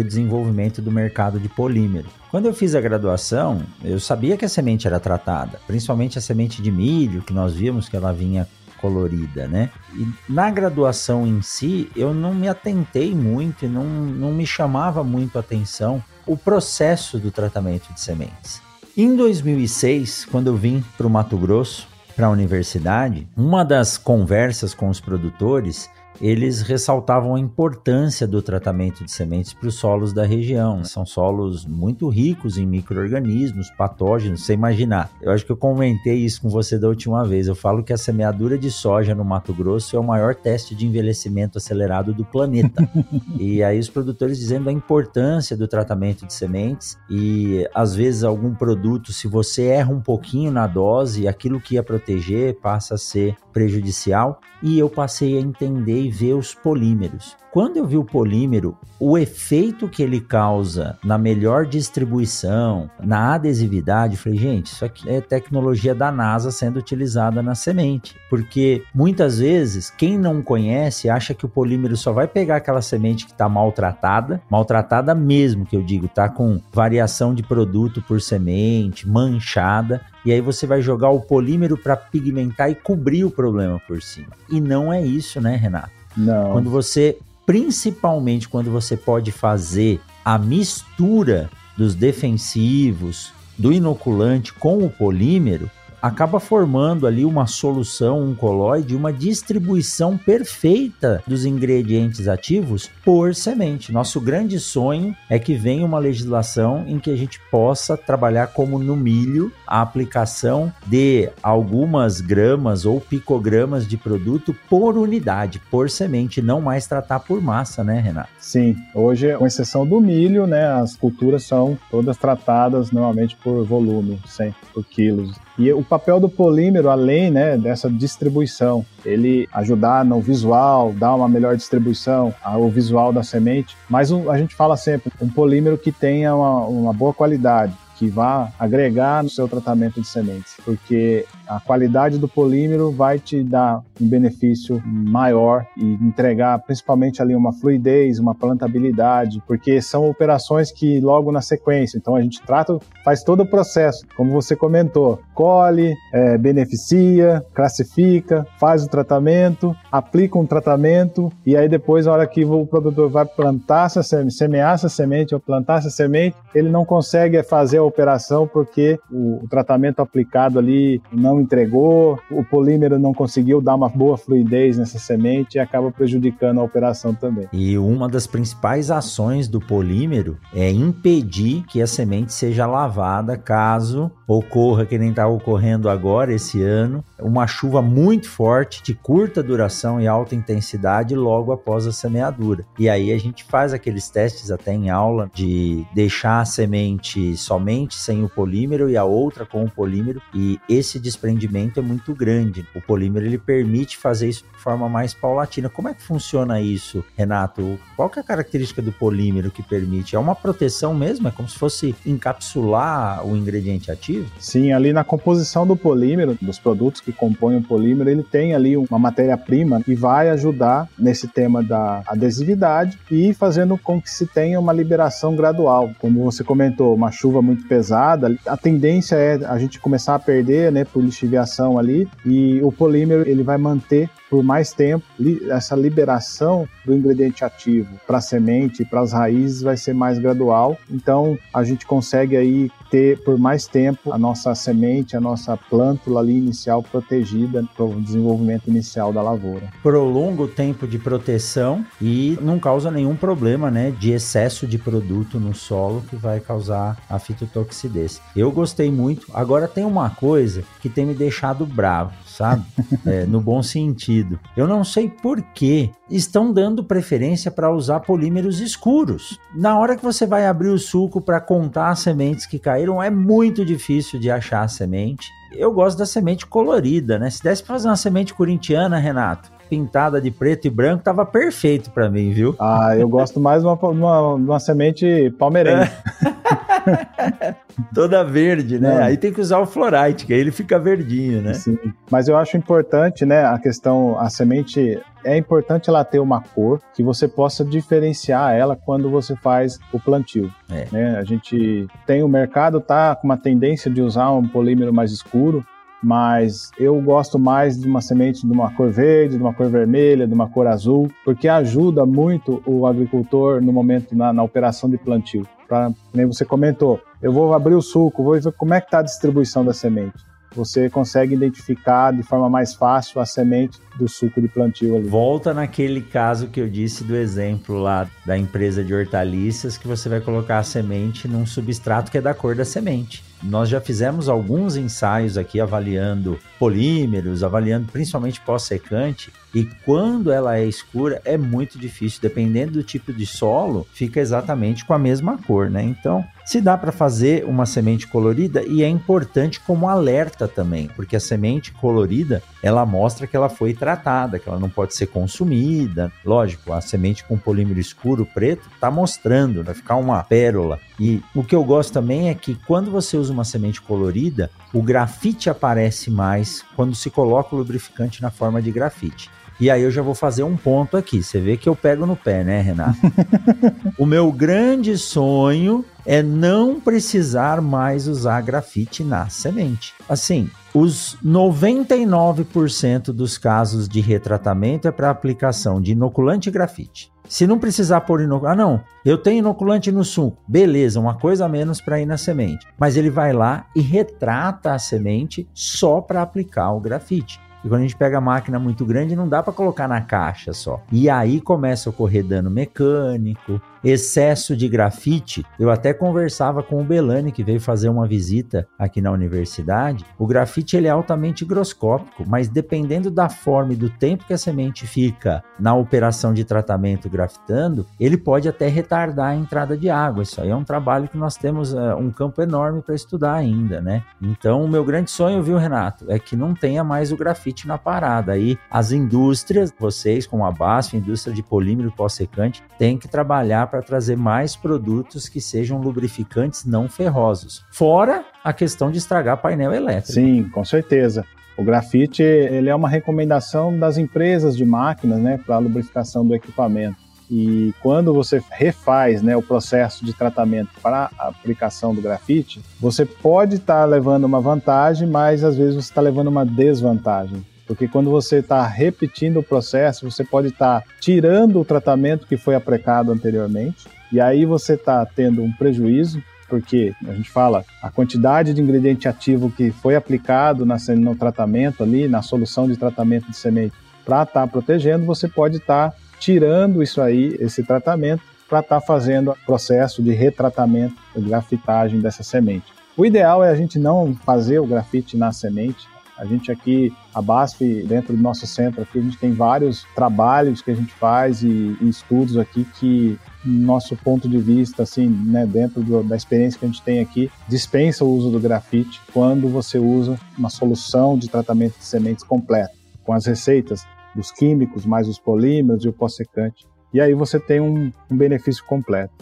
[0.00, 2.08] o desenvolvimento do mercado de polímero.
[2.30, 6.62] Quando eu fiz a graduação, eu sabia que a semente era tratada, principalmente a semente
[6.62, 8.46] de milho, que nós vimos que ela vinha
[8.80, 9.70] colorida, né?
[9.94, 15.04] E na graduação em si, eu não me atentei muito e não, não me chamava
[15.04, 18.62] muito a atenção o processo do tratamento de sementes.
[18.96, 21.88] Em 2006, quando eu vim para o Mato Grosso,
[22.20, 25.88] para a universidade, uma das conversas com os produtores
[26.20, 30.84] eles ressaltavam a importância do tratamento de sementes para os solos da região.
[30.84, 35.10] São solos muito ricos em micro-organismos, patógenos, você imaginar.
[35.22, 37.48] Eu acho que eu comentei isso com você da última vez.
[37.48, 40.86] Eu falo que a semeadura de soja no Mato Grosso é o maior teste de
[40.86, 42.88] envelhecimento acelerado do planeta.
[43.38, 48.54] e aí os produtores dizendo a importância do tratamento de sementes e às vezes algum
[48.54, 53.36] produto, se você erra um pouquinho na dose, aquilo que ia proteger passa a ser
[53.52, 54.40] prejudicial.
[54.62, 57.36] E eu passei a entender e ver os polímeros.
[57.50, 64.16] Quando eu vi o polímero, o efeito que ele causa na melhor distribuição, na adesividade,
[64.16, 68.14] falei, gente, isso aqui é tecnologia da NASA sendo utilizada na semente.
[68.28, 73.26] Porque muitas vezes, quem não conhece acha que o polímero só vai pegar aquela semente
[73.26, 79.08] que está maltratada, maltratada mesmo, que eu digo, tá com variação de produto por semente,
[79.08, 84.00] manchada, e aí você vai jogar o polímero para pigmentar e cobrir o problema por
[84.02, 84.28] cima.
[84.48, 85.99] E não é isso, né, Renato?
[86.20, 86.52] Não.
[86.52, 87.18] Quando você
[87.50, 95.68] principalmente quando você pode fazer a mistura dos defensivos, do inoculante com o polímero,
[96.00, 103.92] acaba formando ali uma solução, um colóide, uma distribuição perfeita dos ingredientes ativos por semente.
[103.92, 108.78] Nosso grande sonho é que venha uma legislação em que a gente possa trabalhar como
[108.78, 116.42] no milho a aplicação de algumas gramas ou picogramas de produto por unidade, por semente,
[116.42, 118.30] não mais tratar por massa, né, Renato?
[118.38, 124.20] Sim, hoje, com exceção do milho, né, as culturas são todas tratadas normalmente por volume,
[124.26, 125.38] 100 por quilos.
[125.58, 131.28] E o papel do polímero, além né, dessa distribuição, ele ajudar no visual, dar uma
[131.28, 136.34] melhor distribuição ao visual da semente, mas a gente fala sempre um polímero que tenha
[136.34, 142.16] uma, uma boa qualidade que vá agregar no seu tratamento de sementes, porque a qualidade
[142.16, 148.36] do polímero vai te dar um benefício maior e entregar principalmente ali uma fluidez, uma
[148.36, 153.46] plantabilidade, porque são operações que logo na sequência, então a gente trata, faz todo o
[153.46, 161.56] processo, como você comentou, colhe, é, beneficia, classifica, faz o tratamento, aplica um tratamento e
[161.56, 165.40] aí depois, na hora que o produtor vai plantar essa semente, semear essa semente ou
[165.40, 171.02] plantar essa semente, ele não consegue fazer a operação porque o, o tratamento aplicado ali
[171.12, 176.60] não entregou, o polímero não conseguiu dar uma boa fluidez nessa semente e acaba prejudicando
[176.60, 177.48] a operação também.
[177.52, 184.10] E uma das principais ações do polímero é impedir que a semente seja lavada caso
[184.26, 190.00] ocorra, que nem está ocorrendo agora esse ano, uma chuva muito forte, de curta duração
[190.00, 192.64] e alta intensidade logo após a semeadura.
[192.78, 197.96] E aí a gente faz aqueles testes até em aula de deixar a semente somente
[197.96, 201.29] sem o polímero e a outra com o polímero, e esse desprendimento
[201.76, 202.66] é muito grande.
[202.74, 205.68] O polímero ele permite fazer isso de forma mais paulatina.
[205.68, 207.78] Como é que funciona isso, Renato?
[207.96, 210.16] Qual que é a característica do polímero que permite?
[210.16, 211.28] É uma proteção mesmo?
[211.28, 214.30] É como se fosse encapsular o ingrediente ativo?
[214.38, 218.76] Sim, ali na composição do polímero, dos produtos que compõem o polímero, ele tem ali
[218.76, 224.58] uma matéria-prima que vai ajudar nesse tema da adesividade e fazendo com que se tenha
[224.58, 225.90] uma liberação gradual.
[225.98, 230.72] Como você comentou, uma chuva muito pesada, a tendência é a gente começar a perder,
[230.72, 235.04] né, por lixiviação ali, e o polímero ele vai manter por mais tempo,
[235.50, 240.78] essa liberação do ingrediente ativo para a semente para as raízes vai ser mais gradual.
[240.88, 246.20] Então a gente consegue aí ter por mais tempo a nossa semente, a nossa plântula
[246.20, 249.68] ali inicial protegida para o desenvolvimento inicial da lavoura.
[249.82, 255.40] Prolonga o tempo de proteção e não causa nenhum problema, né, de excesso de produto
[255.40, 258.20] no solo que vai causar a fitotoxidez.
[258.36, 259.26] Eu gostei muito.
[259.34, 262.64] Agora tem uma coisa que tem me deixado bravo, sabe?
[263.06, 264.38] É, no bom sentido.
[264.56, 269.38] Eu não sei por que estão dando preferência para usar polímeros escuros.
[269.54, 273.08] Na hora que você vai abrir o suco para contar as sementes que caíram, é
[273.08, 275.30] muito difícil de achar a semente.
[275.52, 277.30] Eu gosto da semente colorida, né?
[277.30, 281.90] Se desse para fazer uma semente corintiana, Renato, pintada de preto e branco, tava perfeito
[281.90, 282.54] para mim, viu?
[282.58, 285.92] Ah, eu gosto mais de uma, uma, uma semente palmeirense.
[287.94, 289.02] toda verde, né?
[289.02, 291.54] Aí tem que usar o Florite, que aí ele fica verdinho, né?
[291.54, 291.78] Sim.
[292.10, 296.80] Mas eu acho importante, né, a questão, a semente é importante ela ter uma cor
[296.94, 300.50] que você possa diferenciar ela quando você faz o plantio.
[300.70, 300.86] É.
[300.90, 301.18] Né?
[301.18, 305.64] A gente tem o mercado tá com uma tendência de usar um polímero mais escuro,
[306.02, 310.26] mas eu gosto mais de uma semente de uma cor verde, de uma cor vermelha,
[310.26, 314.96] de uma cor azul, porque ajuda muito o agricultor no momento na, na operação de
[314.96, 315.46] plantio.
[315.70, 318.98] Pra, nem você comentou, eu vou abrir o suco, vou ver como é que está
[318.98, 324.40] a distribuição da semente você consegue identificar de forma mais fácil a semente do suco
[324.40, 325.08] de plantio ali.
[325.08, 330.08] Volta naquele caso que eu disse do exemplo lá da empresa de hortaliças que você
[330.08, 333.29] vai colocar a semente num substrato que é da cor da semente.
[333.42, 340.64] Nós já fizemos alguns ensaios aqui avaliando polímeros, avaliando principalmente pós-secante, e quando ela é
[340.64, 345.70] escura é muito difícil, dependendo do tipo de solo, fica exatamente com a mesma cor,
[345.70, 345.82] né?
[345.82, 351.16] Então, se dá para fazer uma semente colorida e é importante como alerta também, porque
[351.16, 356.12] a semente colorida, ela mostra que ela foi tratada, que ela não pode ser consumida.
[356.24, 360.78] Lógico, a semente com polímero escuro preto está mostrando, vai ficar uma pérola.
[360.98, 364.82] E o que eu gosto também é que quando você usa uma semente colorida, o
[364.82, 369.30] grafite aparece mais quando se coloca o lubrificante na forma de grafite.
[369.60, 371.22] E aí eu já vou fazer um ponto aqui.
[371.22, 372.98] Você vê que eu pego no pé, né, Renato?
[373.98, 379.92] o meu grande sonho é não precisar mais usar grafite na semente.
[380.08, 387.12] Assim, os 99% dos casos de retratamento é para aplicação de inoculante grafite.
[387.28, 391.44] Se não precisar pôr inoculante, ah não, eu tenho inoculante no suco, beleza, uma coisa
[391.44, 392.66] a menos para ir na semente.
[392.78, 397.38] Mas ele vai lá e retrata a semente só para aplicar o grafite.
[397.64, 400.52] E quando a gente pega a máquina muito grande, não dá para colocar na caixa
[400.52, 400.82] só.
[400.90, 405.44] E aí começa a ocorrer dano mecânico, excesso de grafite.
[405.58, 410.04] Eu até conversava com o Belani, que veio fazer uma visita aqui na universidade.
[410.18, 414.38] O grafite ele é altamente higroscópico, mas dependendo da forma e do tempo que a
[414.38, 420.22] semente fica na operação de tratamento grafitando, ele pode até retardar a entrada de água.
[420.22, 423.80] Isso aí é um trabalho que nós temos uh, um campo enorme para estudar ainda,
[423.80, 424.02] né?
[424.20, 427.78] Então, o meu grande sonho, viu, Renato, é que não tenha mais o grafite na
[427.78, 428.32] parada.
[428.32, 433.82] Aí, as indústrias, vocês como a BASF, indústria de polímero pós-secante, têm que trabalhar para
[433.82, 437.64] trazer mais produtos que sejam lubrificantes não ferrosos.
[437.70, 440.12] Fora a questão de estragar painel elétrico.
[440.12, 441.24] Sim, com certeza.
[441.56, 446.34] O grafite ele é uma recomendação das empresas de máquinas né, para a lubrificação do
[446.34, 446.96] equipamento.
[447.30, 453.06] E quando você refaz né, o processo de tratamento para a aplicação do grafite, você
[453.06, 457.46] pode estar tá levando uma vantagem, mas às vezes você está levando uma desvantagem.
[457.70, 462.36] Porque quando você está repetindo o processo, você pode estar tá tirando o tratamento que
[462.36, 467.88] foi aplicado anteriormente, e aí você está tendo um prejuízo, porque a gente fala a
[467.88, 473.30] quantidade de ingrediente ativo que foi aplicado na, no tratamento ali, na solução de tratamento
[473.30, 478.24] de semente, para estar tá protegendo, você pode estar tá tirando isso aí, esse tratamento,
[478.48, 482.66] para estar tá fazendo o processo de retratamento, de grafitagem dessa semente.
[482.96, 485.86] O ideal é a gente não fazer o grafite na semente,
[486.20, 490.60] a gente aqui, a BASF, dentro do nosso centro aqui, a gente tem vários trabalhos
[490.60, 495.46] que a gente faz e, e estudos aqui que, nosso ponto de vista, assim, né,
[495.46, 499.48] dentro do, da experiência que a gente tem aqui, dispensa o uso do grafite quando
[499.48, 505.08] você usa uma solução de tratamento de sementes completa, com as receitas dos químicos, mais
[505.08, 506.66] os polímeros e o pós-secante.
[506.92, 509.14] E aí você tem um, um benefício completo.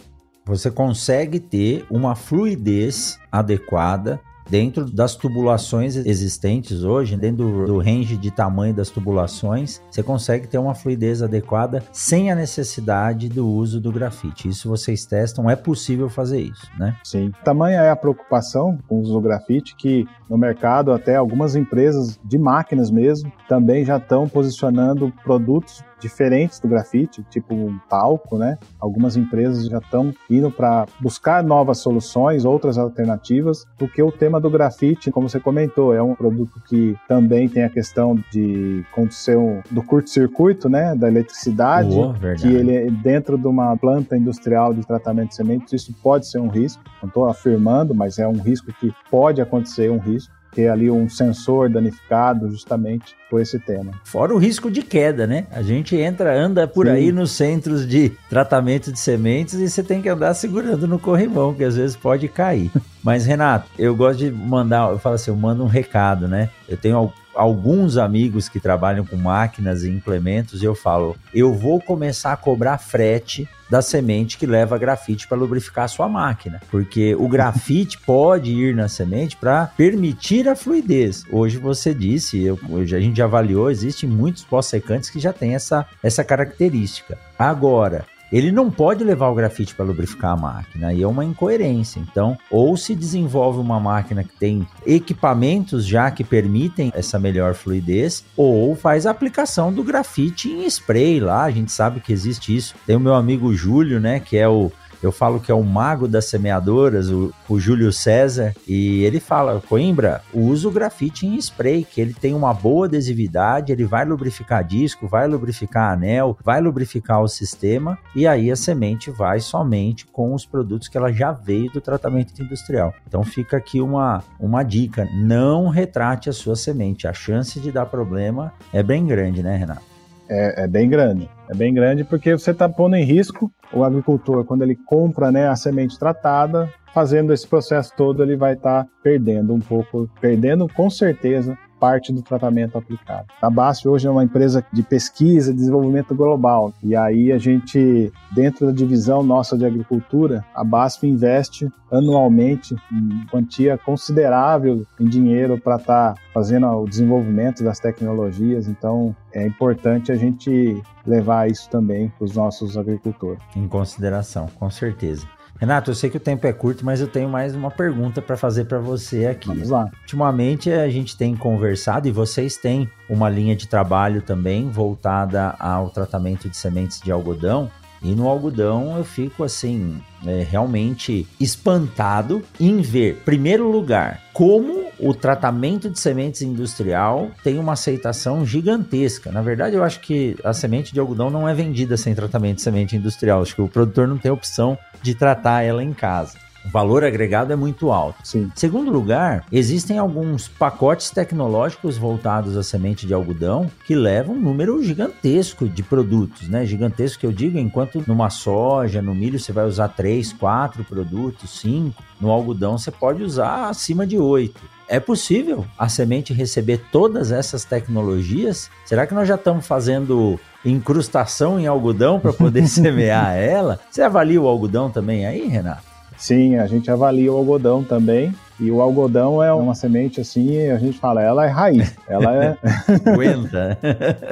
[0.45, 4.19] Você consegue ter uma fluidez adequada
[4.49, 10.57] dentro das tubulações existentes hoje, dentro do, range de tamanho das tubulações, você consegue ter
[10.57, 14.47] uma fluidez adequada sem a necessidade do uso do grafite.
[14.47, 16.95] Isso vocês testam, é possível fazer isso, né?
[17.03, 17.31] Sim.
[17.43, 22.19] Tamanha é a preocupação com o uso do grafite que no mercado até algumas empresas
[22.23, 28.57] de máquinas mesmo também já estão posicionando produtos diferentes do grafite, tipo um talco, né?
[28.79, 34.49] Algumas empresas já estão indo para buscar novas soluções, outras alternativas, porque o tema do
[34.49, 39.61] grafite, como você comentou, é um produto que também tem a questão de acontecer um,
[39.69, 40.95] do curto-circuito, né?
[40.95, 41.95] Da eletricidade,
[42.39, 46.39] que ele é dentro de uma planta industrial de tratamento de sementes, isso pode ser
[46.39, 46.81] um risco.
[47.01, 51.09] Não estou afirmando, mas é um risco que pode acontecer um risco ter ali um
[51.09, 53.91] sensor danificado justamente por esse tema.
[54.03, 55.45] Fora o risco de queda, né?
[55.51, 56.93] A gente entra, anda por Sim.
[56.93, 61.53] aí nos centros de tratamento de sementes e você tem que andar segurando no corrimão,
[61.53, 62.71] que às vezes pode cair.
[63.03, 66.49] Mas Renato, eu gosto de mandar, eu falo assim, eu mando um recado, né?
[66.67, 71.79] Eu tenho alguns amigos que trabalham com máquinas e implementos e eu falo, eu vou
[71.79, 77.15] começar a cobrar frete da semente que leva grafite para lubrificar a sua máquina, porque
[77.15, 81.23] o grafite pode ir na semente para permitir a fluidez.
[81.31, 85.55] Hoje você disse, eu, hoje a gente já avaliou, existem muitos pós-secantes que já têm
[85.55, 87.17] essa, essa característica.
[87.37, 91.99] Agora, ele não pode levar o grafite para lubrificar a máquina, e é uma incoerência.
[91.99, 98.23] Então, ou se desenvolve uma máquina que tem equipamentos já que permitem essa melhor fluidez,
[98.35, 102.75] ou faz a aplicação do grafite em spray lá, a gente sabe que existe isso.
[102.85, 104.71] Tem o meu amigo Júlio, né, que é o
[105.01, 109.61] eu falo que é o mago das semeadoras, o, o Júlio César, e ele fala:
[109.67, 114.63] Coimbra, usa o grafite em spray, que ele tem uma boa adesividade, ele vai lubrificar
[114.63, 120.33] disco, vai lubrificar anel, vai lubrificar o sistema, e aí a semente vai somente com
[120.33, 122.93] os produtos que ela já veio do tratamento industrial.
[123.07, 127.85] Então fica aqui uma, uma dica: não retrate a sua semente, a chance de dar
[127.85, 129.88] problema é bem grande, né, Renato?
[130.29, 131.29] É, é bem grande.
[131.49, 135.47] É bem grande porque você está pondo em risco o agricultor, quando ele compra né,
[135.47, 140.67] a semente tratada, fazendo esse processo todo, ele vai estar tá perdendo um pouco, perdendo
[140.67, 143.27] com certeza parte do tratamento aplicado.
[143.41, 146.73] A BASF hoje é uma empresa de pesquisa e desenvolvimento global.
[146.83, 153.25] E aí a gente, dentro da divisão nossa de agricultura, a BASF investe anualmente uma
[153.27, 158.67] quantia considerável em dinheiro para estar tá fazendo o desenvolvimento das tecnologias.
[158.67, 163.41] Então é importante a gente levar isso também para os nossos agricultores.
[163.55, 165.25] Em consideração, com certeza.
[165.59, 168.37] Renato, eu sei que o tempo é curto, mas eu tenho mais uma pergunta para
[168.37, 169.49] fazer para você aqui.
[169.49, 169.91] Vamos lá.
[170.01, 175.89] Ultimamente a gente tem conversado e vocês têm uma linha de trabalho também voltada ao
[175.89, 177.69] tratamento de sementes de algodão.
[178.01, 185.13] E no algodão eu fico assim, é, realmente espantado em ver, primeiro lugar, como o
[185.13, 189.31] tratamento de sementes industrial tem uma aceitação gigantesca.
[189.31, 192.61] Na verdade, eu acho que a semente de algodão não é vendida sem tratamento de
[192.61, 193.41] semente industrial.
[193.41, 196.37] Acho que o produtor não tem opção de tratar ela em casa.
[196.65, 198.19] O valor agregado é muito alto.
[198.27, 198.51] Sim.
[198.53, 204.83] Segundo lugar, existem alguns pacotes tecnológicos voltados à semente de algodão que levam um número
[204.83, 206.65] gigantesco de produtos, né?
[206.65, 211.61] Gigantesco que eu digo, enquanto numa soja, no milho você vai usar três, quatro produtos,
[211.61, 214.59] cinco, no algodão você pode usar acima de oito.
[214.91, 218.71] É possível a semente receber todas essas tecnologias?
[218.87, 223.79] Será que nós já estamos fazendo incrustação em algodão para poder semear ela?
[223.91, 225.83] Você avalia o algodão também aí, Renato?
[226.17, 228.33] Sim, a gente avalia o algodão também.
[228.59, 232.57] E o algodão é uma semente assim, a gente fala, ela é raiz, ela é.
[233.05, 233.77] aguenta.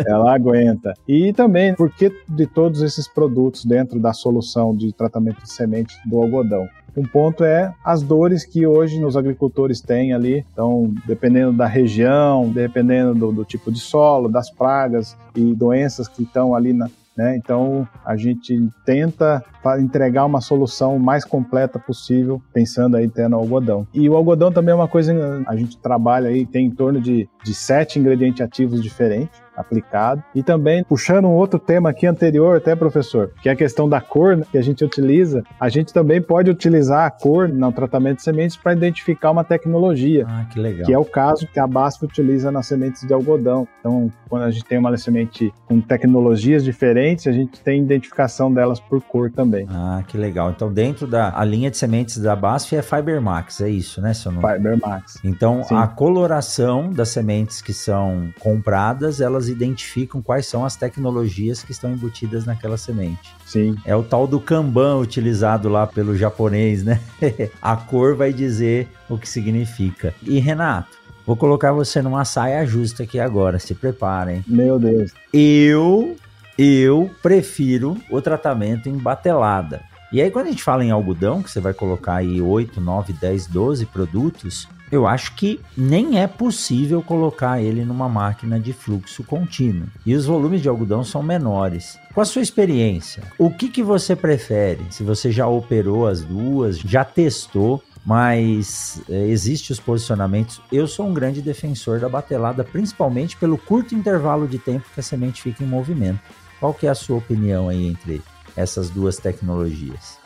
[0.08, 0.94] ela aguenta.
[1.08, 6.18] E também, porque de todos esses produtos dentro da solução de tratamento de semente do
[6.18, 6.68] algodão?
[6.98, 10.44] Um ponto é as dores que hoje os agricultores têm ali.
[10.52, 16.24] Então, dependendo da região, dependendo do, do tipo de solo, das pragas e doenças que
[16.24, 17.36] estão ali na, né?
[17.36, 19.44] Então, a gente tenta
[19.80, 23.88] entregar uma solução mais completa possível, pensando aí até no algodão.
[23.94, 25.14] E o algodão também é uma coisa,
[25.46, 30.24] a gente trabalha aí, tem em torno de, de sete ingredientes ativos diferentes aplicado.
[30.36, 34.00] E também, puxando um outro tema aqui anterior, até professor, que é a questão da
[34.00, 38.18] cor né, que a gente utiliza, a gente também pode utilizar a cor no tratamento
[38.18, 40.26] de sementes para identificar uma tecnologia.
[40.28, 40.86] Ah, que legal.
[40.86, 43.68] Que é o caso que a BASF utiliza nas sementes de algodão.
[43.80, 48.80] Então, quando a gente tem uma semente com tecnologias diferentes, a gente tem identificação delas
[48.80, 49.68] por cor também.
[49.70, 50.52] Ah, que legal.
[50.52, 54.32] Então, dentro da a linha de sementes da BASF é Fibermax, é isso, né, seu
[54.32, 54.48] nome?
[54.48, 55.20] Fibermax.
[55.24, 55.76] Então, Sim.
[55.76, 61.92] a coloração das sementes que são compradas, elas identificam quais são as tecnologias que estão
[61.92, 63.34] embutidas naquela semente.
[63.46, 63.76] Sim.
[63.86, 67.02] É o tal do Kanban utilizado lá pelo japonês, né?
[67.62, 70.14] a cor vai dizer o que significa.
[70.24, 74.44] E Renato, vou colocar você numa saia justa aqui agora, se preparem.
[74.48, 75.12] Meu Deus.
[75.34, 76.16] Eu,
[76.58, 79.82] eu prefiro o tratamento em batelada.
[80.12, 83.12] E aí, quando a gente fala em algodão, que você vai colocar aí 8, 9,
[83.14, 89.22] 10, 12 produtos, eu acho que nem é possível colocar ele numa máquina de fluxo
[89.24, 89.88] contínuo.
[90.06, 92.00] E os volumes de algodão são menores.
[92.14, 94.86] Com a sua experiência, o que, que você prefere?
[94.90, 100.62] Se você já operou as duas, já testou, mas é, existe os posicionamentos.
[100.72, 105.04] Eu sou um grande defensor da batelada, principalmente pelo curto intervalo de tempo que a
[105.04, 106.22] semente fica em movimento.
[106.62, 108.22] Qual que é a sua opinião aí entre
[108.58, 110.18] essas duas tecnologias?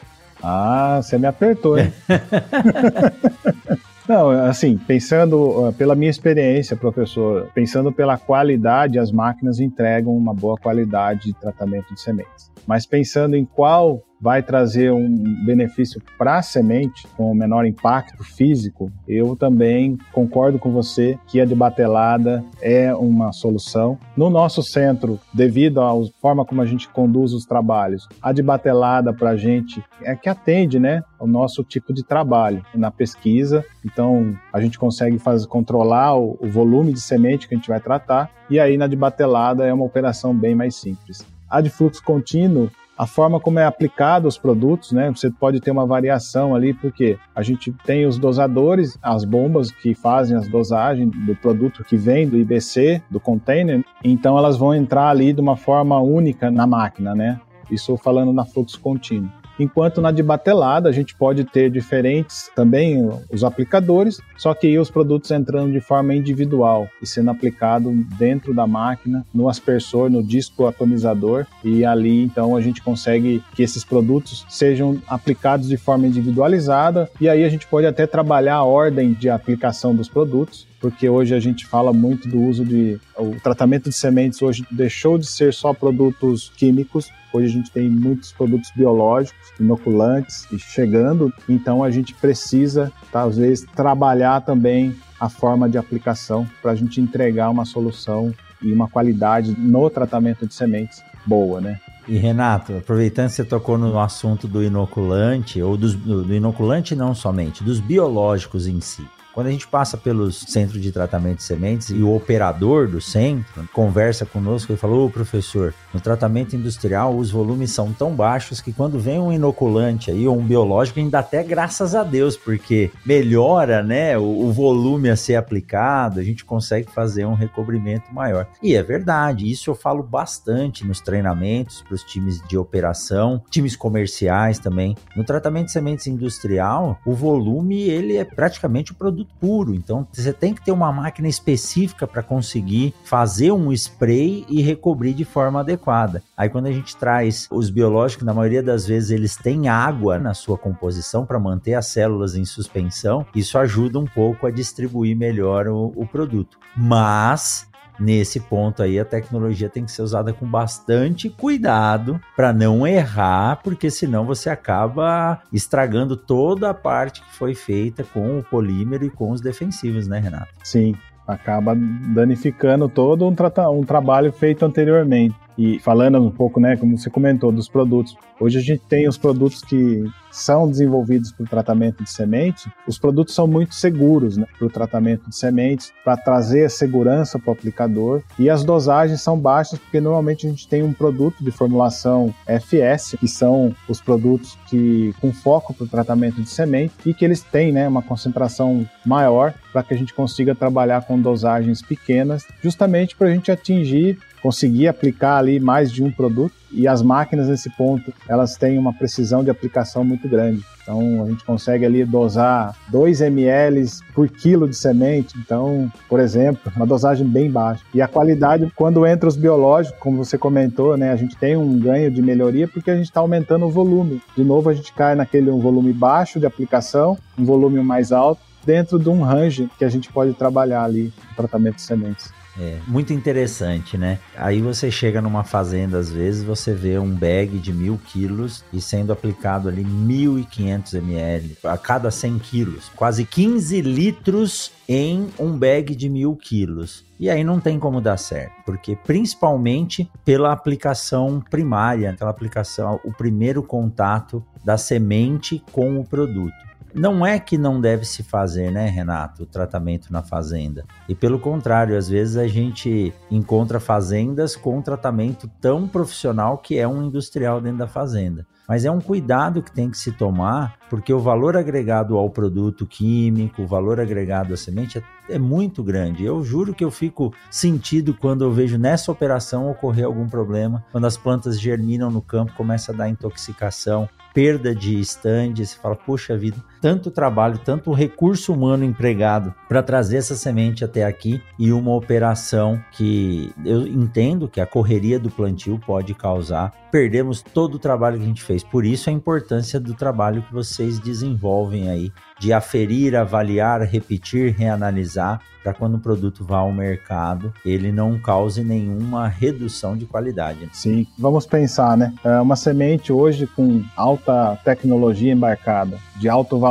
[0.42, 1.94] Ah, você me apertou, hein?
[4.10, 10.58] Não, assim, pensando pela minha experiência, professor, pensando pela qualidade, as máquinas entregam uma boa
[10.58, 12.52] qualidade de tratamento de sementes.
[12.66, 15.10] Mas pensando em qual vai trazer um
[15.44, 21.46] benefício para a semente com menor impacto físico, eu também concordo com você que a
[21.46, 23.98] de batelada é uma solução.
[24.16, 25.92] No nosso centro, devido à
[26.22, 30.30] forma como a gente conduz os trabalhos, a de batelada para a gente é que
[30.30, 33.66] atende, né, o nosso tipo de trabalho na pesquisa.
[33.84, 37.80] Então, a gente consegue fazer, controlar o, o volume de semente que a gente vai
[37.80, 41.26] tratar, e aí na de batelada é uma operação bem mais simples.
[41.50, 45.10] A de fluxo contínuo, a forma como é aplicado os produtos, né?
[45.10, 49.96] Você pode ter uma variação ali, porque a gente tem os dosadores, as bombas que
[49.96, 55.10] fazem as dosagens do produto que vem do IBC, do container, então elas vão entrar
[55.10, 57.40] ali de uma forma única na máquina, né?
[57.70, 63.10] Isso falando na fluxo contínuo enquanto na de batelada a gente pode ter diferentes também
[63.32, 68.66] os aplicadores, só que os produtos entrando de forma individual e sendo aplicado dentro da
[68.66, 74.46] máquina, no aspersor, no disco atomizador, e ali então a gente consegue que esses produtos
[74.50, 79.30] sejam aplicados de forma individualizada, e aí a gente pode até trabalhar a ordem de
[79.30, 83.00] aplicação dos produtos porque hoje a gente fala muito do uso de.
[83.16, 87.88] O tratamento de sementes hoje deixou de ser só produtos químicos, hoje a gente tem
[87.88, 95.78] muitos produtos biológicos, inoculantes chegando, então a gente precisa, talvez, trabalhar também a forma de
[95.78, 101.62] aplicação para a gente entregar uma solução e uma qualidade no tratamento de sementes boa,
[101.62, 101.80] né?
[102.08, 107.14] E Renato, aproveitando que você tocou no assunto do inoculante, ou dos, do inoculante não
[107.14, 109.06] somente, dos biológicos em si.
[109.34, 113.68] Quando a gente passa pelos centros de tratamento de sementes e o operador do centro
[113.74, 118.74] conversa conosco e falou: Ô professor, no tratamento industrial os volumes são tão baixos que
[118.74, 123.82] quando vem um inoculante aí ou um biológico, ainda até graças a Deus, porque melhora
[123.82, 128.48] né, o, o volume a ser aplicado, a gente consegue fazer um recobrimento maior.
[128.62, 133.76] E é verdade, isso eu falo bastante nos treinamentos para os times de operação, times
[133.76, 134.96] comerciais também.
[135.16, 139.74] No tratamento de sementes industrial, o volume ele é praticamente o produto produto puro.
[139.74, 145.14] Então você tem que ter uma máquina específica para conseguir fazer um spray e recobrir
[145.14, 146.24] de forma adequada.
[146.36, 150.34] Aí quando a gente traz os biológicos, na maioria das vezes eles têm água na
[150.34, 153.26] sua composição para manter as células em suspensão.
[153.36, 156.58] Isso ajuda um pouco a distribuir melhor o, o produto.
[156.76, 157.68] Mas
[158.02, 163.62] nesse ponto aí a tecnologia tem que ser usada com bastante cuidado para não errar,
[163.64, 169.10] porque senão você acaba estragando toda a parte que foi feita com o polímero e
[169.10, 170.50] com os defensivos, né, Renato?
[170.64, 170.96] Sim,
[171.28, 173.36] acaba danificando todo um,
[173.72, 175.36] um trabalho feito anteriormente.
[175.58, 178.18] E falando um pouco, né, como você comentou, dos produtos.
[178.40, 182.68] Hoje a gente tem os produtos que são desenvolvidos para o tratamento de sementes.
[182.88, 187.50] Os produtos são muito seguros né, para o tratamento de sementes, para trazer segurança para
[187.50, 188.22] o aplicador.
[188.40, 193.18] E as dosagens são baixas, porque normalmente a gente tem um produto de formulação FS,
[193.20, 197.42] que são os produtos que com foco para o tratamento de semente, e que eles
[197.42, 203.16] têm né, uma concentração maior para que a gente consiga trabalhar com dosagens pequenas, justamente
[203.16, 207.70] para a gente atingir conseguir aplicar ali mais de um produto e as máquinas nesse
[207.72, 210.64] ponto elas têm uma precisão de aplicação muito grande.
[210.82, 215.38] Então a gente consegue ali dosar 2 ml por quilo de semente.
[215.38, 217.84] Então, por exemplo, uma dosagem bem baixa.
[217.94, 221.78] E a qualidade, quando entra os biológicos, como você comentou, né, a gente tem um
[221.80, 224.22] ganho de melhoria porque a gente está aumentando o volume.
[224.36, 228.42] De novo, a gente cai naquele um volume baixo de aplicação, um volume mais alto,
[228.66, 232.32] dentro de um range que a gente pode trabalhar ali no tratamento de sementes.
[232.60, 234.20] É, muito interessante, né?
[234.36, 238.82] Aí você chega numa fazenda, às vezes, você vê um bag de mil quilos e
[238.82, 242.92] sendo aplicado ali 1.500 ml a cada 100 quilos.
[242.96, 247.06] Quase 15 litros em um bag de mil quilos.
[247.20, 253.14] E aí não tem como dar certo, porque principalmente pela aplicação primária, aquela aplicação, o
[253.14, 256.71] primeiro contato da semente com o produto.
[256.94, 260.86] Não é que não deve se fazer, né, Renato, o tratamento na fazenda.
[261.08, 266.88] E pelo contrário, às vezes a gente encontra fazendas com tratamento tão profissional que é
[266.88, 268.46] um industrial dentro da fazenda.
[268.68, 272.86] Mas é um cuidado que tem que se tomar, porque o valor agregado ao produto
[272.86, 276.24] químico, o valor agregado à semente é, é muito grande.
[276.24, 281.06] Eu juro que eu fico sentido quando eu vejo nessa operação ocorrer algum problema, quando
[281.06, 286.38] as plantas germinam no campo, começa a dar intoxicação, perda de stand, você fala, poxa
[286.38, 291.94] vida, tanto trabalho, tanto recurso humano empregado para trazer essa semente até aqui e uma
[291.94, 296.74] operação que eu entendo que a correria do plantio pode causar.
[296.92, 298.64] Perdemos todo o trabalho que a gente fez.
[298.64, 305.40] Por isso a importância do trabalho que vocês desenvolvem aí, de aferir, avaliar, repetir, reanalisar,
[305.64, 310.68] para quando o produto vá ao mercado, ele não cause nenhuma redução de qualidade.
[310.74, 312.14] Sim, vamos pensar, né?
[312.24, 316.71] É uma semente hoje com alta tecnologia embarcada, de alto valor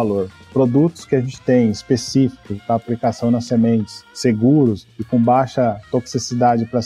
[0.53, 6.65] produtos que a gente tem específicos para aplicação nas sementes, seguros e com baixa toxicidade
[6.67, 6.83] para a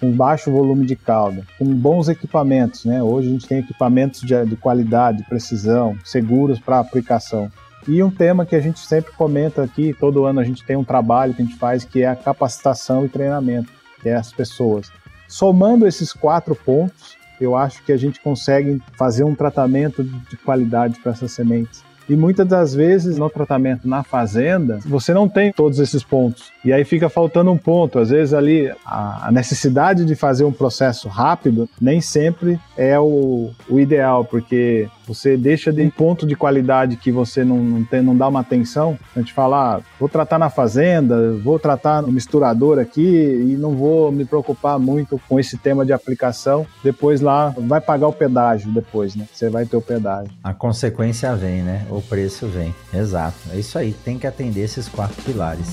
[0.00, 3.02] com baixo volume de calda, com bons equipamentos, né?
[3.02, 7.50] Hoje a gente tem equipamentos de, de qualidade, precisão, seguros para aplicação.
[7.88, 10.84] E um tema que a gente sempre comenta aqui, todo ano a gente tem um
[10.84, 13.72] trabalho que a gente faz que é a capacitação e treinamento,
[14.02, 14.90] que é as pessoas.
[15.28, 20.98] Somando esses quatro pontos, eu acho que a gente consegue fazer um tratamento de qualidade
[21.00, 21.85] para essas sementes.
[22.08, 26.52] E muitas das vezes no tratamento na fazenda, você não tem todos esses pontos.
[26.66, 28.00] E aí fica faltando um ponto.
[28.00, 33.78] Às vezes ali a necessidade de fazer um processo rápido nem sempre é o, o
[33.78, 38.16] ideal, porque você deixa de um ponto de qualidade que você não, não, tem, não
[38.16, 38.98] dá uma atenção.
[39.14, 43.76] A gente fala, ah, vou tratar na fazenda, vou tratar no misturador aqui e não
[43.76, 46.66] vou me preocupar muito com esse tema de aplicação.
[46.82, 49.28] Depois lá vai pagar o pedágio depois, né?
[49.32, 50.32] Você vai ter o pedágio.
[50.42, 51.86] A consequência vem, né?
[51.88, 52.74] O preço vem.
[52.92, 53.36] Exato.
[53.52, 53.92] É isso aí.
[53.92, 55.72] Tem que atender esses quatro pilares.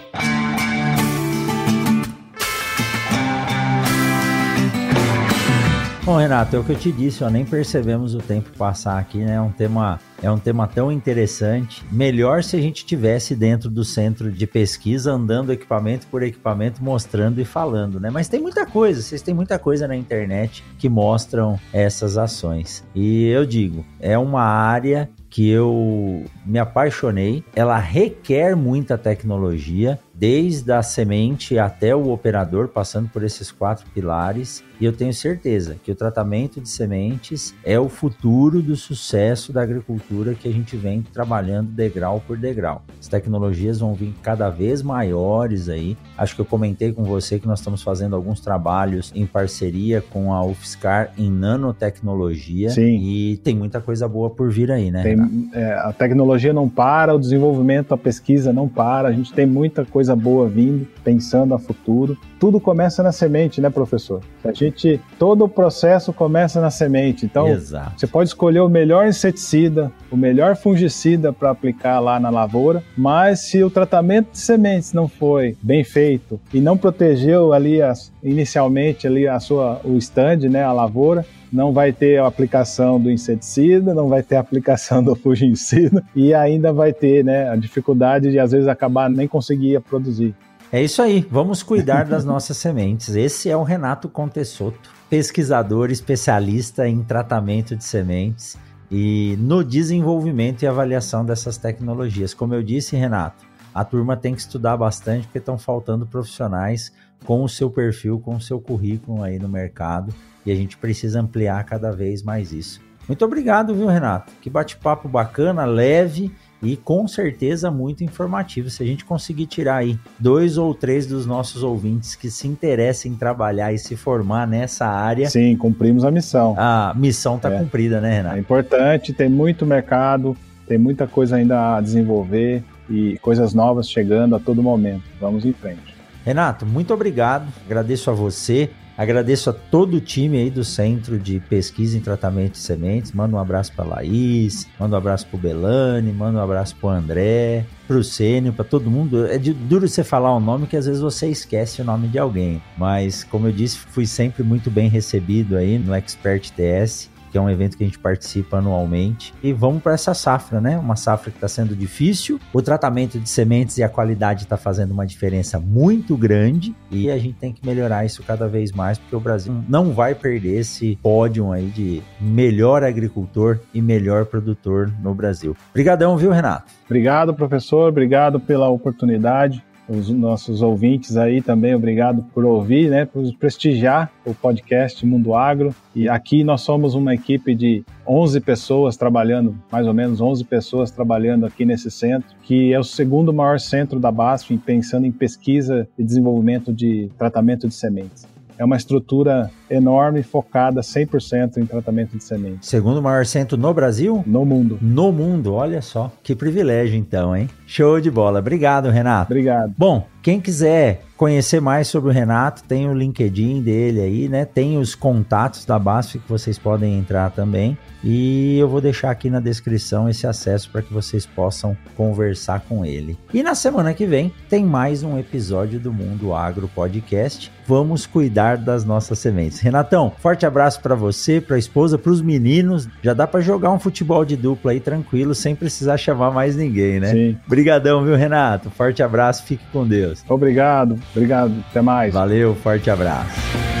[6.03, 9.19] Bom, Renato, é o que eu te disse, ó, nem percebemos o tempo passar aqui,
[9.19, 9.35] né?
[9.35, 11.83] É um tema é um tema tão interessante.
[11.91, 17.39] Melhor se a gente tivesse dentro do centro de pesquisa, andando equipamento por equipamento, mostrando
[17.39, 18.09] e falando, né?
[18.09, 22.83] Mas tem muita coisa, vocês têm muita coisa na internet que mostram essas ações.
[22.93, 27.43] E eu digo, é uma área que eu me apaixonei.
[27.55, 34.63] Ela requer muita tecnologia, desde a semente até o operador, passando por esses quatro pilares.
[34.81, 39.61] E eu tenho certeza que o tratamento de sementes é o futuro do sucesso da
[39.61, 42.81] agricultura que a gente vem trabalhando degrau por degrau.
[42.99, 45.95] As tecnologias vão vir cada vez maiores aí.
[46.17, 50.33] Acho que eu comentei com você que nós estamos fazendo alguns trabalhos em parceria com
[50.33, 52.71] a UFSCar em nanotecnologia.
[52.71, 53.03] Sim.
[53.03, 55.03] E tem muita coisa boa por vir aí, né?
[55.03, 59.09] Tem, é, a tecnologia não para, o desenvolvimento, a pesquisa não para.
[59.09, 62.17] A gente tem muita coisa boa vindo, pensando a futuro.
[62.41, 64.19] Tudo começa na semente, né, professor?
[64.43, 67.23] A gente, todo o processo começa na semente.
[67.23, 67.99] Então, Exato.
[67.99, 73.41] você pode escolher o melhor inseticida, o melhor fungicida para aplicar lá na lavoura, mas
[73.41, 79.05] se o tratamento de sementes não foi bem feito e não protegeu ali as, inicialmente
[79.05, 81.23] ali a sua o stand, né, a lavoura,
[81.53, 86.33] não vai ter a aplicação do inseticida, não vai ter a aplicação do fungicida e
[86.33, 90.33] ainda vai ter né, a dificuldade de às vezes acabar nem conseguir produzir.
[90.73, 93.13] É isso aí, vamos cuidar das nossas sementes.
[93.13, 98.57] Esse é o Renato Contessoto, pesquisador especialista em tratamento de sementes
[98.89, 102.33] e no desenvolvimento e avaliação dessas tecnologias.
[102.33, 103.43] Como eu disse, Renato,
[103.75, 106.93] a turma tem que estudar bastante porque estão faltando profissionais
[107.25, 110.13] com o seu perfil, com o seu currículo aí no mercado
[110.45, 112.79] e a gente precisa ampliar cada vez mais isso.
[113.09, 114.31] Muito obrigado, viu, Renato?
[114.41, 116.31] Que bate-papo bacana, leve
[116.61, 118.69] e com certeza muito informativo.
[118.69, 123.13] Se a gente conseguir tirar aí dois ou três dos nossos ouvintes que se interessem
[123.13, 125.29] em trabalhar e se formar nessa área.
[125.29, 126.55] Sim, cumprimos a missão.
[126.57, 127.57] A missão está é.
[127.57, 128.35] cumprida, né, Renato?
[128.35, 130.35] É importante, tem muito mercado,
[130.67, 135.03] tem muita coisa ainda a desenvolver e coisas novas chegando a todo momento.
[135.19, 135.95] Vamos em frente.
[136.23, 137.51] Renato, muito obrigado.
[137.65, 138.69] Agradeço a você.
[139.01, 143.11] Agradeço a todo o time aí do Centro de Pesquisa em Tratamento de Sementes.
[143.13, 147.65] Manda um abraço para Laís, manda um abraço para Belane, manda um abraço para André,
[147.87, 149.25] para o Sênio, para todo mundo.
[149.25, 152.61] É duro você falar um nome que às vezes você esquece o nome de alguém.
[152.77, 157.41] Mas, como eu disse, fui sempre muito bem recebido aí no Expert TS que é
[157.41, 159.33] um evento que a gente participa anualmente.
[159.41, 160.77] E vamos para essa safra, né?
[160.77, 162.39] Uma safra que está sendo difícil.
[162.53, 167.17] O tratamento de sementes e a qualidade está fazendo uma diferença muito grande e a
[167.17, 170.97] gente tem que melhorar isso cada vez mais, porque o Brasil não vai perder esse
[171.01, 175.55] pódio aí de melhor agricultor e melhor produtor no Brasil.
[175.69, 176.71] Obrigadão, viu, Renato?
[176.85, 177.89] Obrigado, professor.
[177.89, 184.33] Obrigado pela oportunidade os nossos ouvintes aí também, obrigado por ouvir, né, por prestigiar o
[184.33, 185.75] podcast Mundo Agro.
[185.93, 190.91] E aqui nós somos uma equipe de 11 pessoas trabalhando, mais ou menos 11 pessoas
[190.91, 195.87] trabalhando aqui nesse centro, que é o segundo maior centro da BASF pensando em pesquisa
[195.97, 198.25] e desenvolvimento de tratamento de sementes.
[198.57, 202.69] É uma estrutura enorme, focada 100% em tratamento de sementes.
[202.69, 204.23] Segundo maior centro no Brasil?
[204.25, 204.77] No mundo.
[204.81, 206.11] No mundo, olha só.
[206.23, 207.49] Que privilégio então, hein?
[207.65, 208.39] Show de bola.
[208.39, 209.31] Obrigado, Renato.
[209.31, 209.73] Obrigado.
[209.77, 214.43] Bom, quem quiser conhecer mais sobre o Renato, tem o LinkedIn dele aí, né?
[214.43, 217.77] Tem os contatos da BASF que vocês podem entrar também.
[218.03, 222.83] E eu vou deixar aqui na descrição esse acesso para que vocês possam conversar com
[222.83, 223.15] ele.
[223.31, 227.51] E na semana que vem tem mais um episódio do Mundo Agro Podcast.
[227.67, 229.59] Vamos cuidar das nossas sementes.
[229.59, 232.89] Renatão, forte abraço para você, para a esposa, para os meninos.
[233.03, 236.99] Já dá para jogar um futebol de dupla aí tranquilo, sem precisar chamar mais ninguém,
[236.99, 237.11] né?
[237.11, 237.37] Sim.
[237.45, 238.71] Obrigadão, viu, Renato?
[238.71, 240.10] Forte abraço, fique com Deus.
[240.27, 241.53] Obrigado, obrigado.
[241.69, 242.13] Até mais.
[242.13, 243.80] Valeu, forte abraço.